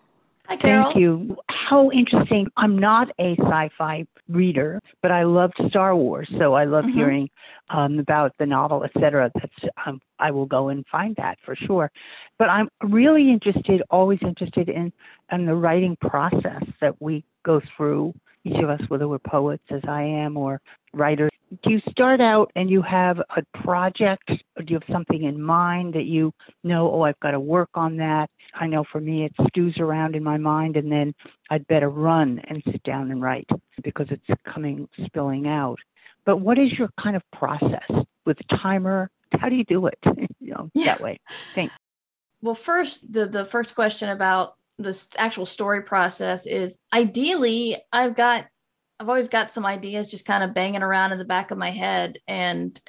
Hi, 0.47 0.55
Carol. 0.57 0.83
Thank 0.83 0.95
you. 0.97 1.37
How 1.49 1.91
interesting. 1.91 2.47
I'm 2.57 2.77
not 2.77 3.09
a 3.19 3.35
sci 3.37 3.69
fi 3.77 4.05
reader, 4.29 4.79
but 5.01 5.11
I 5.11 5.23
loved 5.23 5.53
Star 5.69 5.95
Wars. 5.95 6.29
So 6.37 6.53
I 6.53 6.65
love 6.65 6.85
Mhm. 6.85 6.93
hearing 6.93 7.29
um, 7.69 7.99
about 7.99 8.33
the 8.37 8.45
novel, 8.45 8.83
et 8.83 8.91
cetera. 8.99 9.31
That's, 9.35 9.73
um, 9.85 10.01
I 10.19 10.31
will 10.31 10.45
go 10.45 10.69
and 10.69 10.85
find 10.87 11.15
that 11.17 11.37
for 11.45 11.55
sure. 11.55 11.91
But 12.37 12.49
I'm 12.49 12.69
really 12.83 13.29
interested, 13.31 13.81
always 13.89 14.19
interested 14.21 14.69
in, 14.69 14.91
in 15.31 15.45
the 15.45 15.55
writing 15.55 15.95
process 15.97 16.63
that 16.81 17.01
we 17.01 17.23
go 17.43 17.61
through, 17.75 18.13
each 18.43 18.61
of 18.61 18.69
us, 18.69 18.81
whether 18.89 19.07
we're 19.07 19.19
poets 19.19 19.63
as 19.69 19.81
I 19.87 20.03
am 20.03 20.37
or 20.37 20.61
writers. 20.93 21.29
Do 21.61 21.71
you 21.71 21.81
start 21.91 22.19
out 22.21 22.51
and 22.55 22.69
you 22.69 22.81
have 22.81 23.19
a 23.19 23.43
project, 23.63 24.31
or 24.57 24.63
do 24.63 24.73
you 24.73 24.79
have 24.79 24.93
something 24.93 25.23
in 25.23 25.41
mind 25.41 25.93
that 25.93 26.05
you 26.05 26.33
know, 26.63 26.91
oh, 26.91 27.01
I've 27.03 27.19
got 27.19 27.31
to 27.31 27.39
work 27.39 27.69
on 27.75 27.97
that? 27.97 28.29
I 28.55 28.67
know 28.67 28.83
for 28.91 28.99
me, 28.99 29.25
it 29.25 29.33
stews 29.49 29.75
around 29.77 30.15
in 30.15 30.23
my 30.23 30.37
mind, 30.37 30.77
and 30.77 30.91
then 30.91 31.13
I'd 31.49 31.67
better 31.67 31.89
run 31.89 32.39
and 32.47 32.63
sit 32.71 32.81
down 32.83 33.11
and 33.11 33.21
write 33.21 33.47
because 33.83 34.07
it's 34.09 34.41
coming 34.51 34.87
spilling 35.05 35.47
out. 35.47 35.77
But 36.25 36.37
what 36.37 36.57
is 36.57 36.71
your 36.73 36.89
kind 37.01 37.15
of 37.15 37.21
process 37.31 37.89
with 38.25 38.37
a 38.39 38.57
timer? 38.57 39.09
How 39.33 39.49
do 39.49 39.55
you 39.55 39.65
do 39.65 39.85
it? 39.87 39.99
you 40.39 40.53
know, 40.53 40.69
Yeah. 40.73 40.85
that 40.85 41.01
way. 41.01 41.19
Thanks. 41.53 41.73
Well, 42.41 42.55
first, 42.55 43.11
the 43.11 43.25
the 43.27 43.45
first 43.45 43.75
question 43.75 44.09
about 44.09 44.55
this 44.79 45.07
actual 45.17 45.45
story 45.45 45.81
process 45.83 46.45
is 46.47 46.77
ideally 46.91 47.77
I've 47.91 48.15
got 48.15 48.47
I've 49.03 49.09
always 49.09 49.27
got 49.27 49.51
some 49.51 49.65
ideas 49.65 50.07
just 50.07 50.23
kind 50.23 50.45
of 50.45 50.53
banging 50.53 50.81
around 50.81 51.11
in 51.11 51.17
the 51.17 51.25
back 51.25 51.51
of 51.51 51.57
my 51.57 51.71
head 51.71 52.19
and 52.25 52.79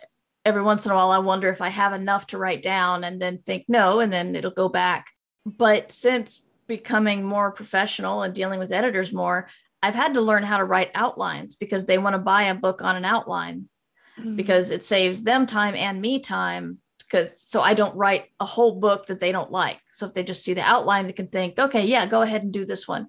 every 0.45 0.63
once 0.63 0.87
in 0.87 0.93
a 0.93 0.95
while 0.95 1.11
I 1.11 1.19
wonder 1.19 1.49
if 1.49 1.61
I 1.61 1.71
have 1.71 1.93
enough 1.93 2.29
to 2.29 2.39
write 2.39 2.63
down 2.63 3.03
and 3.03 3.21
then 3.21 3.39
think 3.39 3.65
no 3.67 3.99
and 3.99 4.13
then 4.13 4.37
it'll 4.37 4.53
go 4.53 4.69
back. 4.69 5.09
But 5.45 5.91
since 5.91 6.41
becoming 6.69 7.25
more 7.25 7.51
professional 7.51 8.23
and 8.23 8.33
dealing 8.33 8.61
with 8.61 8.71
editors 8.71 9.13
more, 9.13 9.49
I've 9.83 9.97
had 9.97 10.15
to 10.15 10.21
learn 10.21 10.45
how 10.45 10.59
to 10.59 10.65
write 10.65 10.93
outlines 10.95 11.57
because 11.57 11.85
they 11.85 11.99
want 11.99 12.15
to 12.15 12.21
buy 12.21 12.45
a 12.45 12.55
book 12.55 12.81
on 12.81 12.95
an 12.95 13.05
outline 13.05 13.69
mm. 14.17 14.37
because 14.37 14.71
it 14.71 14.85
saves 14.85 15.25
them 15.25 15.47
time 15.47 15.75
and 15.75 16.01
me 16.01 16.21
time 16.21 16.79
because 17.01 17.43
so 17.43 17.61
I 17.61 17.75
don't 17.75 17.97
write 17.97 18.27
a 18.39 18.45
whole 18.45 18.79
book 18.79 19.07
that 19.07 19.19
they 19.19 19.33
don't 19.33 19.51
like. 19.51 19.81
So 19.91 20.07
if 20.07 20.15
they 20.15 20.23
just 20.23 20.45
see 20.45 20.55
the 20.55 20.63
outline, 20.63 21.09
they 21.09 21.13
can 21.13 21.27
think, 21.27 21.59
okay, 21.59 21.85
yeah, 21.85 22.07
go 22.07 22.23
ahead 22.23 22.45
and 22.45 22.53
do 22.53 22.65
this 22.65 22.87
one. 22.87 23.09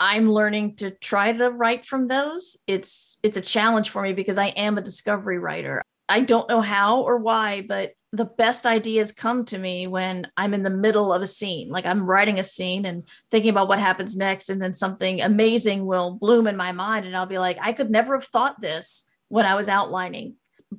I'm 0.00 0.30
learning 0.30 0.76
to 0.76 0.90
try 0.90 1.32
to 1.32 1.50
write 1.50 1.84
from 1.84 2.08
those. 2.08 2.56
It's 2.66 3.18
it's 3.22 3.36
a 3.36 3.42
challenge 3.42 3.90
for 3.90 4.02
me 4.02 4.12
because 4.12 4.38
I 4.38 4.46
am 4.48 4.78
a 4.78 4.82
discovery 4.82 5.38
writer. 5.38 5.82
I 6.08 6.20
don't 6.20 6.48
know 6.48 6.60
how 6.60 7.02
or 7.02 7.18
why, 7.18 7.62
but 7.62 7.92
the 8.12 8.24
best 8.24 8.64
ideas 8.64 9.12
come 9.12 9.44
to 9.46 9.58
me 9.58 9.86
when 9.86 10.26
I'm 10.36 10.54
in 10.54 10.62
the 10.62 10.70
middle 10.70 11.12
of 11.12 11.20
a 11.20 11.26
scene. 11.26 11.68
Like 11.68 11.84
I'm 11.84 12.06
writing 12.06 12.38
a 12.38 12.42
scene 12.42 12.86
and 12.86 13.06
thinking 13.30 13.50
about 13.50 13.68
what 13.68 13.80
happens 13.80 14.16
next 14.16 14.48
and 14.48 14.62
then 14.62 14.72
something 14.72 15.20
amazing 15.20 15.84
will 15.84 16.14
bloom 16.14 16.46
in 16.46 16.56
my 16.56 16.72
mind 16.72 17.04
and 17.04 17.14
I'll 17.14 17.26
be 17.26 17.38
like, 17.38 17.58
I 17.60 17.72
could 17.72 17.90
never 17.90 18.14
have 18.14 18.24
thought 18.24 18.60
this 18.60 19.04
when 19.28 19.44
I 19.44 19.56
was 19.56 19.68
outlining, 19.68 20.36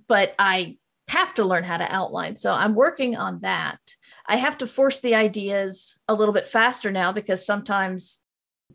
but 0.07 0.33
I 0.39 0.77
have 1.07 1.35
to 1.35 1.45
learn 1.45 1.63
how 1.63 1.77
to 1.77 1.93
outline. 1.93 2.35
So 2.35 2.51
I'm 2.51 2.73
working 2.73 3.15
on 3.15 3.41
that. 3.41 3.79
I 4.25 4.37
have 4.37 4.57
to 4.59 4.67
force 4.67 4.99
the 4.99 5.15
ideas 5.15 5.97
a 6.07 6.15
little 6.15 6.33
bit 6.33 6.45
faster 6.45 6.91
now 6.91 7.11
because 7.11 7.45
sometimes 7.45 8.19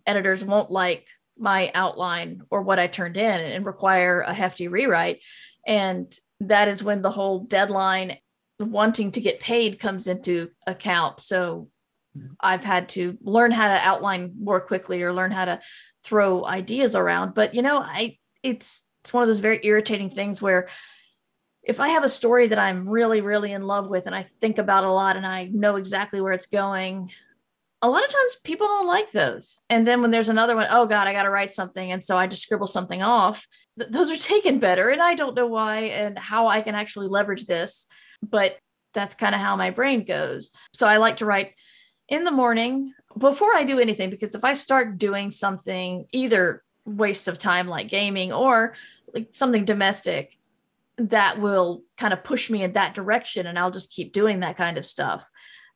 editors 0.06 0.44
won't 0.44 0.70
like 0.70 1.06
my 1.38 1.70
outline 1.74 2.42
or 2.50 2.62
what 2.62 2.78
I 2.78 2.86
turned 2.86 3.16
in 3.16 3.40
and 3.40 3.66
require 3.66 4.20
a 4.20 4.32
hefty 4.32 4.68
rewrite. 4.68 5.22
And 5.66 6.14
that 6.40 6.68
is 6.68 6.82
when 6.82 7.02
the 7.02 7.10
whole 7.10 7.40
deadline 7.40 8.18
wanting 8.60 9.12
to 9.12 9.20
get 9.20 9.40
paid 9.40 9.78
comes 9.78 10.06
into 10.06 10.50
account. 10.66 11.20
So 11.20 11.68
mm-hmm. 12.16 12.34
I've 12.40 12.64
had 12.64 12.88
to 12.90 13.18
learn 13.20 13.50
how 13.50 13.68
to 13.68 13.86
outline 13.86 14.34
more 14.38 14.60
quickly 14.60 15.02
or 15.02 15.12
learn 15.12 15.32
how 15.32 15.46
to 15.46 15.60
throw 16.04 16.44
ideas 16.44 16.94
around. 16.94 17.34
But 17.34 17.54
you 17.54 17.62
know, 17.62 17.78
I 17.78 18.18
it's 18.42 18.82
it's 19.02 19.12
one 19.12 19.22
of 19.22 19.28
those 19.28 19.40
very 19.40 19.60
irritating 19.62 20.10
things 20.10 20.40
where 20.40 20.68
if 21.62 21.80
I 21.80 21.88
have 21.88 22.04
a 22.04 22.08
story 22.08 22.48
that 22.48 22.58
I'm 22.58 22.88
really, 22.88 23.20
really 23.20 23.52
in 23.52 23.66
love 23.66 23.88
with 23.88 24.06
and 24.06 24.14
I 24.14 24.22
think 24.40 24.58
about 24.58 24.84
a 24.84 24.90
lot 24.90 25.16
and 25.16 25.26
I 25.26 25.46
know 25.46 25.76
exactly 25.76 26.20
where 26.20 26.32
it's 26.32 26.46
going, 26.46 27.10
a 27.84 27.90
lot 27.90 28.02
of 28.02 28.08
times 28.08 28.36
people 28.42 28.66
don't 28.66 28.86
like 28.86 29.12
those. 29.12 29.60
And 29.68 29.86
then 29.86 30.00
when 30.00 30.10
there's 30.10 30.30
another 30.30 30.56
one, 30.56 30.66
oh 30.70 30.86
God, 30.86 31.06
I 31.06 31.12
got 31.12 31.24
to 31.24 31.30
write 31.30 31.50
something. 31.50 31.92
And 31.92 32.02
so 32.02 32.16
I 32.16 32.26
just 32.26 32.42
scribble 32.42 32.66
something 32.66 33.02
off. 33.02 33.46
Th- 33.78 33.90
those 33.90 34.10
are 34.10 34.16
taken 34.28 34.58
better. 34.58 34.88
And 34.88 35.02
I 35.02 35.14
don't 35.14 35.34
know 35.34 35.46
why 35.46 35.80
and 35.80 36.18
how 36.18 36.46
I 36.46 36.62
can 36.62 36.74
actually 36.74 37.08
leverage 37.08 37.44
this, 37.44 37.84
but 38.22 38.56
that's 38.94 39.14
kind 39.14 39.34
of 39.34 39.42
how 39.42 39.54
my 39.56 39.68
brain 39.68 40.06
goes. 40.06 40.50
So 40.72 40.88
I 40.88 40.96
like 40.96 41.18
to 41.18 41.26
write 41.26 41.52
in 42.08 42.24
the 42.24 42.30
morning 42.30 42.94
before 43.18 43.54
I 43.54 43.64
do 43.64 43.78
anything, 43.78 44.08
because 44.08 44.34
if 44.34 44.44
I 44.44 44.54
start 44.54 44.96
doing 44.96 45.30
something, 45.30 46.06
either 46.10 46.62
waste 46.86 47.28
of 47.28 47.38
time 47.38 47.68
like 47.68 47.88
gaming 47.88 48.32
or 48.32 48.74
like 49.12 49.28
something 49.32 49.66
domestic, 49.66 50.38
that 50.96 51.38
will 51.38 51.82
kind 51.98 52.14
of 52.14 52.24
push 52.24 52.48
me 52.48 52.62
in 52.62 52.72
that 52.74 52.94
direction 52.94 53.46
and 53.46 53.58
I'll 53.58 53.70
just 53.70 53.92
keep 53.92 54.14
doing 54.14 54.40
that 54.40 54.56
kind 54.56 54.78
of 54.78 54.86
stuff. 54.86 55.28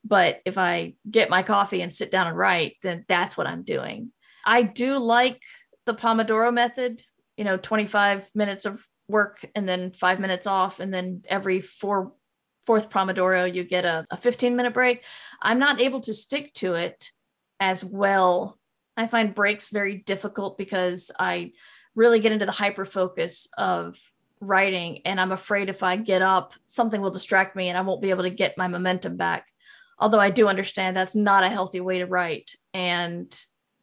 But 0.05 0.41
if 0.45 0.59
I 0.59 0.95
get 1.11 1.31
my 1.31 1.43
coffee 1.43 1.83
and 1.83 1.93
sit 1.93 2.11
down 2.11 2.27
and 2.27 2.37
write, 2.37 2.77
then 2.83 3.05
that's 3.09 3.37
what 3.37 3.47
I'm 3.47 3.63
doing. 3.63 4.13
I 4.45 4.63
do 4.63 4.99
like 4.99 5.43
the 5.87 5.95
Pomodoro 5.95 6.53
method, 6.53 7.03
you 7.37 7.45
know, 7.45 7.57
25 7.57 8.31
minutes 8.35 8.65
of 8.65 8.87
work 9.09 9.45
and 9.55 9.69
then 9.69 9.93
five 9.93 10.21
minutes 10.21 10.47
off. 10.47 10.81
And 10.81 10.93
then 10.93 11.23
every 11.29 11.61
four, 11.61 12.13
fourth 12.67 12.91
Pomodoro, 12.91 13.53
you 13.53 13.65
get 13.65 13.85
a, 13.85 14.07
a 14.11 14.17
15 14.17 14.57
minute 14.57 14.75
break. 14.75 15.05
I'm 15.43 15.59
not 15.59 15.81
able 15.81 16.01
to 16.03 16.15
stick 16.15 16.55
to 16.55 16.75
it 16.75 17.11
as 17.61 17.85
well. 17.85 18.59
I 18.97 19.07
find 19.07 19.35
breaks 19.35 19.69
very 19.69 19.97
difficult 19.97 20.59
because 20.59 21.11
I 21.19 21.53
really 21.95 22.21
get 22.21 22.33
into 22.33 22.47
the 22.47 22.53
hyper 22.53 22.85
focus 22.85 23.49
of 23.59 23.99
writing 24.41 25.01
and 25.05 25.21
i'm 25.21 25.33
afraid 25.33 25.69
if 25.69 25.83
i 25.83 25.97
get 25.97 26.23
up 26.23 26.55
something 26.65 27.01
will 27.01 27.11
distract 27.11 27.57
me 27.57 27.69
and 27.69 27.77
i 27.77 27.81
won't 27.81 28.01
be 28.01 28.11
able 28.11 28.23
to 28.23 28.31
get 28.31 28.57
my 28.57 28.69
momentum 28.69 29.17
back 29.17 29.49
although 29.99 30.21
i 30.21 30.31
do 30.31 30.49
understand 30.49 30.97
that's 30.97 31.15
not 31.15 31.45
a 31.45 31.49
healthy 31.49 31.81
way 31.81 31.99
to 31.99 32.07
write 32.07 32.53
and 32.75 33.39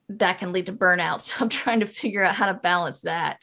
that 0.10 0.38
can 0.38 0.52
lead 0.52 0.68
to 0.68 0.74
burnout. 0.74 1.22
So 1.22 1.38
i'm 1.44 1.50
trying 1.50 1.80
to 1.82 1.88
figure 1.88 2.24
out 2.24 2.36
how 2.36 2.48
to 2.48 2.54
balance 2.54 3.02
that. 3.02 3.40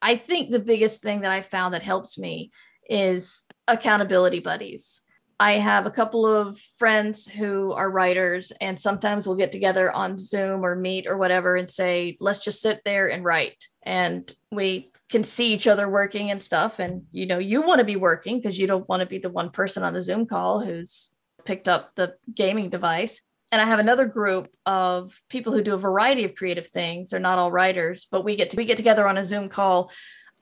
I 0.00 0.16
think 0.16 0.50
the 0.50 0.58
biggest 0.58 1.02
thing 1.02 1.20
that 1.20 1.32
i 1.32 1.40
found 1.40 1.74
that 1.74 1.82
helps 1.82 2.18
me 2.18 2.50
is 2.88 3.44
accountability 3.66 4.40
buddies. 4.40 5.00
I 5.40 5.52
have 5.58 5.86
a 5.86 5.90
couple 5.90 6.26
of 6.26 6.58
friends 6.78 7.26
who 7.26 7.72
are 7.72 7.90
writers 7.90 8.52
and 8.60 8.78
sometimes 8.78 9.26
we'll 9.26 9.36
get 9.36 9.52
together 9.52 9.90
on 9.90 10.18
zoom 10.18 10.64
or 10.64 10.76
meet 10.76 11.06
or 11.06 11.18
whatever 11.18 11.56
and 11.56 11.70
say 11.70 12.16
let's 12.20 12.38
just 12.38 12.60
sit 12.60 12.82
there 12.84 13.08
and 13.08 13.24
write. 13.24 13.68
And 13.82 14.32
we 14.52 14.90
can 15.10 15.24
see 15.24 15.52
each 15.52 15.66
other 15.66 15.88
working 15.88 16.30
and 16.30 16.42
stuff. 16.42 16.78
And 16.78 17.04
you 17.10 17.26
know 17.26 17.38
you 17.38 17.62
want 17.62 17.80
to 17.80 17.84
be 17.84 17.96
working 17.96 18.38
because 18.38 18.58
you 18.58 18.66
don't 18.66 18.88
want 18.88 19.00
to 19.00 19.06
be 19.06 19.18
the 19.18 19.28
one 19.28 19.50
person 19.50 19.82
on 19.82 19.92
the 19.92 20.02
zoom 20.02 20.26
call 20.26 20.64
who's 20.64 21.13
picked 21.44 21.68
up 21.68 21.94
the 21.94 22.14
gaming 22.32 22.70
device 22.70 23.20
and 23.52 23.60
i 23.60 23.64
have 23.64 23.78
another 23.78 24.06
group 24.06 24.48
of 24.66 25.18
people 25.28 25.52
who 25.52 25.62
do 25.62 25.74
a 25.74 25.78
variety 25.78 26.24
of 26.24 26.34
creative 26.34 26.68
things 26.68 27.10
they're 27.10 27.20
not 27.20 27.38
all 27.38 27.52
writers 27.52 28.06
but 28.10 28.24
we 28.24 28.36
get 28.36 28.50
to 28.50 28.56
we 28.56 28.64
get 28.64 28.76
together 28.76 29.06
on 29.06 29.18
a 29.18 29.24
zoom 29.24 29.48
call 29.48 29.90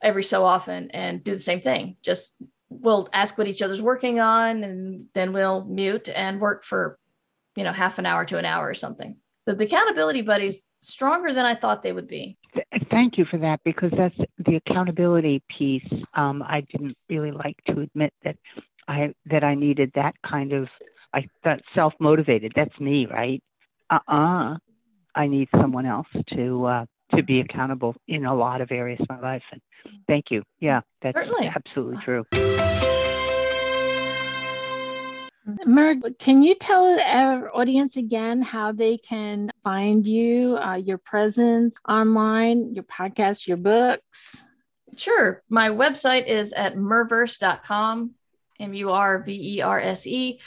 every 0.03 0.23
so 0.23 0.45
often 0.45 0.91
and 0.91 1.23
do 1.23 1.31
the 1.31 1.39
same 1.39 1.61
thing. 1.61 1.95
Just 2.03 2.35
we'll 2.69 3.07
ask 3.13 3.37
what 3.37 3.47
each 3.47 3.61
other's 3.61 3.81
working 3.81 4.19
on 4.19 4.63
and 4.63 5.05
then 5.13 5.33
we'll 5.33 5.63
mute 5.65 6.09
and 6.09 6.39
work 6.39 6.63
for, 6.63 6.99
you 7.55 7.63
know, 7.63 7.71
half 7.71 7.97
an 7.97 8.05
hour 8.05 8.25
to 8.25 8.37
an 8.37 8.45
hour 8.45 8.67
or 8.67 8.73
something. 8.73 9.15
So 9.43 9.53
the 9.53 9.65
accountability 9.65 10.21
buddies 10.21 10.67
stronger 10.79 11.33
than 11.33 11.45
I 11.45 11.55
thought 11.55 11.81
they 11.81 11.93
would 11.93 12.07
be. 12.07 12.37
Thank 12.91 13.17
you 13.17 13.25
for 13.25 13.37
that 13.39 13.59
because 13.65 13.91
that's 13.97 14.15
the 14.37 14.55
accountability 14.55 15.43
piece. 15.57 15.87
Um, 16.13 16.43
I 16.43 16.61
didn't 16.61 16.95
really 17.09 17.31
like 17.31 17.57
to 17.67 17.81
admit 17.81 18.13
that 18.23 18.37
I 18.87 19.13
that 19.25 19.43
I 19.43 19.55
needed 19.55 19.91
that 19.95 20.15
kind 20.25 20.53
of 20.53 20.67
I 21.13 21.27
thought 21.43 21.59
self 21.75 21.93
motivated. 21.99 22.53
That's 22.55 22.77
me, 22.79 23.05
right? 23.05 23.41
Uh 23.89 23.99
uh-uh. 24.07 24.53
uh 24.53 24.57
I 25.15 25.27
need 25.27 25.47
someone 25.59 25.85
else 25.85 26.07
to 26.35 26.65
uh, 26.65 26.85
to 27.15 27.23
be 27.23 27.39
accountable 27.39 27.95
in 28.07 28.25
a 28.25 28.33
lot 28.33 28.61
of 28.61 28.71
areas 28.71 28.99
of 29.01 29.09
my 29.09 29.19
life. 29.19 29.43
And 29.51 29.61
thank 30.07 30.31
you. 30.31 30.43
Yeah, 30.59 30.81
that's 31.01 31.17
Certainly. 31.17 31.51
absolutely 31.55 31.97
true. 31.97 32.25
Mur, 35.65 35.95
can 36.19 36.41
you 36.41 36.55
tell 36.55 36.97
our 36.99 37.53
audience 37.53 37.97
again 37.97 38.41
how 38.41 38.71
they 38.71 38.97
can 38.97 39.51
find 39.61 40.07
you, 40.07 40.57
uh, 40.57 40.75
your 40.75 40.97
presence 40.97 41.75
online, 41.87 42.73
your 42.73 42.85
podcast, 42.85 43.45
your 43.45 43.57
books? 43.57 44.41
Sure. 44.95 45.43
My 45.49 45.69
website 45.69 46.27
is 46.27 46.53
at 46.53 46.75
murverse.com, 46.75 48.11
M 48.59 48.73
U 48.73 48.91
R 48.91 49.21
V 49.21 49.57
E 49.57 49.61
R 49.61 49.79
S 49.79 50.07
E. 50.07 50.39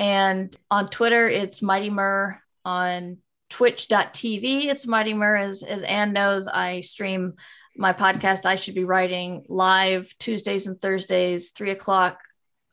And 0.00 0.56
on 0.70 0.88
Twitter, 0.88 1.28
it's 1.28 1.60
Mighty 1.60 1.90
Mur. 1.90 2.40
On 2.64 3.18
twitch.tv, 3.50 4.64
it's 4.64 4.86
Mighty 4.86 5.12
Mur. 5.12 5.36
As, 5.36 5.62
as 5.62 5.82
Anne 5.82 6.14
knows, 6.14 6.48
I 6.48 6.80
stream 6.80 7.34
my 7.76 7.92
podcast, 7.92 8.46
I 8.46 8.56
Should 8.56 8.74
Be 8.74 8.84
Writing, 8.84 9.44
live 9.48 10.12
Tuesdays 10.18 10.66
and 10.66 10.80
Thursdays, 10.80 11.50
3 11.50 11.72
o'clock 11.72 12.18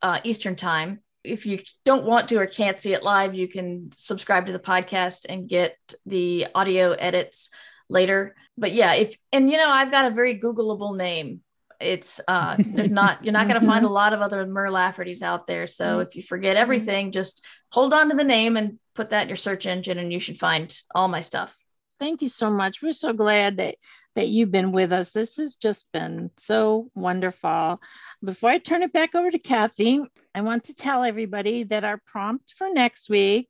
uh, 0.02 0.22
Eastern 0.24 0.56
Time. 0.56 1.02
If 1.24 1.46
you 1.46 1.60
don't 1.84 2.06
want 2.06 2.30
to 2.30 2.38
or 2.38 2.48
can't 2.48 2.80
see 2.80 2.94
it 2.94 3.04
live, 3.04 3.36
you 3.36 3.50
can 3.50 3.92
subscribe 3.98 4.46
to 4.46 4.54
the 4.54 4.60
podcast 4.60 5.26
and 5.28 5.50
get 5.50 5.76
the 6.06 6.48
audio 6.56 6.94
edits 6.94 7.50
later. 7.90 8.36
But 8.58 8.72
yeah, 8.72 8.94
if 8.94 9.18
and 9.34 9.50
you 9.50 9.58
know, 9.58 9.70
I've 9.70 9.92
got 9.92 10.06
a 10.06 10.16
very 10.16 10.40
Googleable 10.40 10.96
name 10.96 11.42
it's 11.80 12.20
uh 12.28 12.56
there's 12.60 12.90
not 12.90 13.24
you're 13.24 13.34
not 13.34 13.48
going 13.48 13.60
to 13.60 13.66
find 13.66 13.86
a 13.86 13.90
lot 13.90 14.14
of 14.14 14.22
other 14.22 14.46
Mur 14.46 14.70
Laffertys 14.70 15.22
out 15.22 15.48
there. 15.48 15.68
So 15.68 15.86
mm-hmm. 15.86 16.02
if 16.02 16.16
you 16.16 16.22
forget 16.22 16.56
everything, 16.56 17.12
just 17.12 17.46
hold 17.72 17.94
on 17.94 18.10
to 18.10 18.16
the 18.16 18.24
name 18.24 18.58
and 18.58 18.80
put 18.96 19.12
that 19.12 19.24
in 19.24 19.30
your 19.30 19.38
search 19.38 19.66
engine, 19.66 19.98
and 20.00 20.12
you 20.12 20.20
should 20.20 20.40
find 20.40 20.76
all 20.94 21.08
my 21.08 21.22
stuff. 21.22 21.58
Thank 22.00 22.22
you 22.22 22.30
so 22.30 22.50
much. 22.50 22.82
We're 22.82 22.94
so 22.94 23.14
glad 23.14 23.58
that 23.58 23.76
that 24.16 24.30
you've 24.30 24.52
been 24.52 24.72
with 24.72 24.92
us. 24.92 25.12
This 25.12 25.38
has 25.38 25.56
just 25.56 25.86
been 25.94 26.32
so 26.38 26.90
wonderful. 26.96 27.80
Before 28.24 28.50
I 28.50 28.58
turn 28.58 28.82
it 28.82 28.92
back 28.92 29.14
over 29.14 29.30
to 29.30 29.38
Kathy, 29.38 30.02
I 30.34 30.42
want 30.42 30.66
to 30.66 30.74
tell 30.74 31.04
everybody 31.04 31.64
that 31.66 31.84
our 31.84 32.02
prompt 32.08 32.56
for 32.58 32.68
next 32.72 33.10
week 33.10 33.48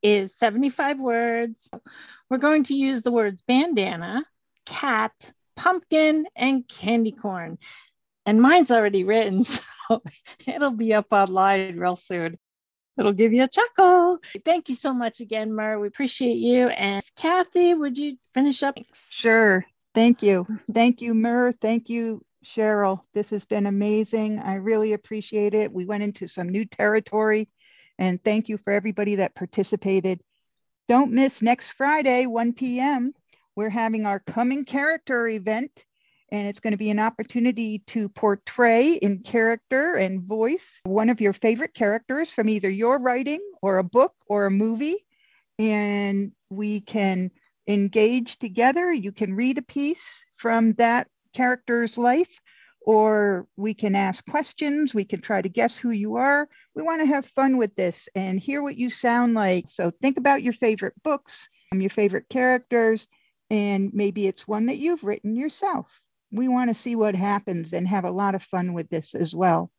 is 0.00 0.36
75 0.36 1.00
words. 1.00 1.68
We're 2.28 2.38
going 2.38 2.64
to 2.64 2.74
use 2.74 3.02
the 3.02 3.10
words 3.10 3.42
bandana, 3.46 4.24
cat, 4.64 5.12
pumpkin 5.60 6.24
and 6.34 6.66
candy 6.66 7.12
corn. 7.12 7.58
And 8.24 8.40
mine's 8.40 8.70
already 8.70 9.04
written, 9.04 9.44
so 9.44 10.02
it'll 10.46 10.70
be 10.70 10.94
up 10.94 11.08
online 11.12 11.76
real 11.78 11.96
soon. 11.96 12.38
It'll 12.98 13.12
give 13.12 13.32
you 13.32 13.44
a 13.44 13.48
chuckle. 13.48 14.18
Thank 14.44 14.68
you 14.68 14.74
so 14.74 14.92
much 14.94 15.20
again, 15.20 15.54
Mur. 15.54 15.78
We 15.78 15.86
appreciate 15.86 16.38
you. 16.38 16.68
And 16.68 17.02
Kathy, 17.16 17.74
would 17.74 17.96
you 17.98 18.16
finish 18.32 18.62
up? 18.62 18.76
Sure. 19.10 19.64
Thank 19.94 20.22
you. 20.22 20.46
Thank 20.72 21.02
you, 21.02 21.14
Mur. 21.14 21.52
Thank 21.52 21.88
you, 21.88 22.24
Cheryl. 22.44 23.02
This 23.12 23.30
has 23.30 23.44
been 23.44 23.66
amazing. 23.66 24.38
I 24.38 24.54
really 24.54 24.94
appreciate 24.94 25.54
it. 25.54 25.72
We 25.72 25.84
went 25.84 26.02
into 26.02 26.26
some 26.26 26.48
new 26.48 26.64
territory. 26.64 27.48
And 27.98 28.22
thank 28.22 28.48
you 28.48 28.58
for 28.58 28.72
everybody 28.72 29.16
that 29.16 29.34
participated. 29.34 30.20
Don't 30.88 31.12
miss 31.12 31.42
next 31.42 31.72
Friday, 31.72 32.26
1 32.26 32.54
p.m 32.54 33.14
we're 33.60 33.68
having 33.68 34.06
our 34.06 34.20
coming 34.20 34.64
character 34.64 35.28
event 35.28 35.84
and 36.32 36.48
it's 36.48 36.60
going 36.60 36.70
to 36.70 36.78
be 36.78 36.88
an 36.88 36.98
opportunity 36.98 37.80
to 37.80 38.08
portray 38.08 38.94
in 38.94 39.18
character 39.18 39.96
and 39.96 40.22
voice 40.22 40.80
one 40.84 41.10
of 41.10 41.20
your 41.20 41.34
favorite 41.34 41.74
characters 41.74 42.30
from 42.30 42.48
either 42.48 42.70
your 42.70 42.98
writing 42.98 43.40
or 43.60 43.76
a 43.76 43.84
book 43.84 44.14
or 44.28 44.46
a 44.46 44.50
movie. 44.50 45.04
And 45.58 46.32
we 46.48 46.80
can 46.80 47.30
engage 47.68 48.38
together. 48.38 48.90
You 48.90 49.12
can 49.12 49.36
read 49.36 49.58
a 49.58 49.62
piece 49.62 50.24
from 50.36 50.72
that 50.78 51.08
character's 51.34 51.98
life 51.98 52.40
or 52.80 53.46
we 53.58 53.74
can 53.74 53.94
ask 53.94 54.24
questions. 54.24 54.94
We 54.94 55.04
can 55.04 55.20
try 55.20 55.42
to 55.42 55.50
guess 55.50 55.76
who 55.76 55.90
you 55.90 56.16
are. 56.16 56.48
We 56.74 56.82
want 56.82 57.02
to 57.02 57.06
have 57.06 57.26
fun 57.36 57.58
with 57.58 57.74
this 57.74 58.08
and 58.14 58.40
hear 58.40 58.62
what 58.62 58.78
you 58.78 58.88
sound 58.88 59.34
like. 59.34 59.66
So 59.68 59.92
think 60.00 60.16
about 60.16 60.42
your 60.42 60.54
favorite 60.54 60.94
books 61.02 61.50
your 61.78 61.90
favorite 61.90 62.28
characters 62.28 63.06
and 63.50 63.92
maybe 63.92 64.26
it's 64.26 64.46
one 64.46 64.66
that 64.66 64.78
you've 64.78 65.04
written 65.04 65.34
yourself. 65.34 65.86
We 66.32 66.48
want 66.48 66.70
to 66.70 66.80
see 66.80 66.94
what 66.94 67.14
happens 67.14 67.72
and 67.72 67.86
have 67.88 68.04
a 68.04 68.10
lot 68.10 68.34
of 68.34 68.42
fun 68.44 68.72
with 68.72 68.88
this 68.88 69.14
as 69.14 69.34
well. 69.34 69.70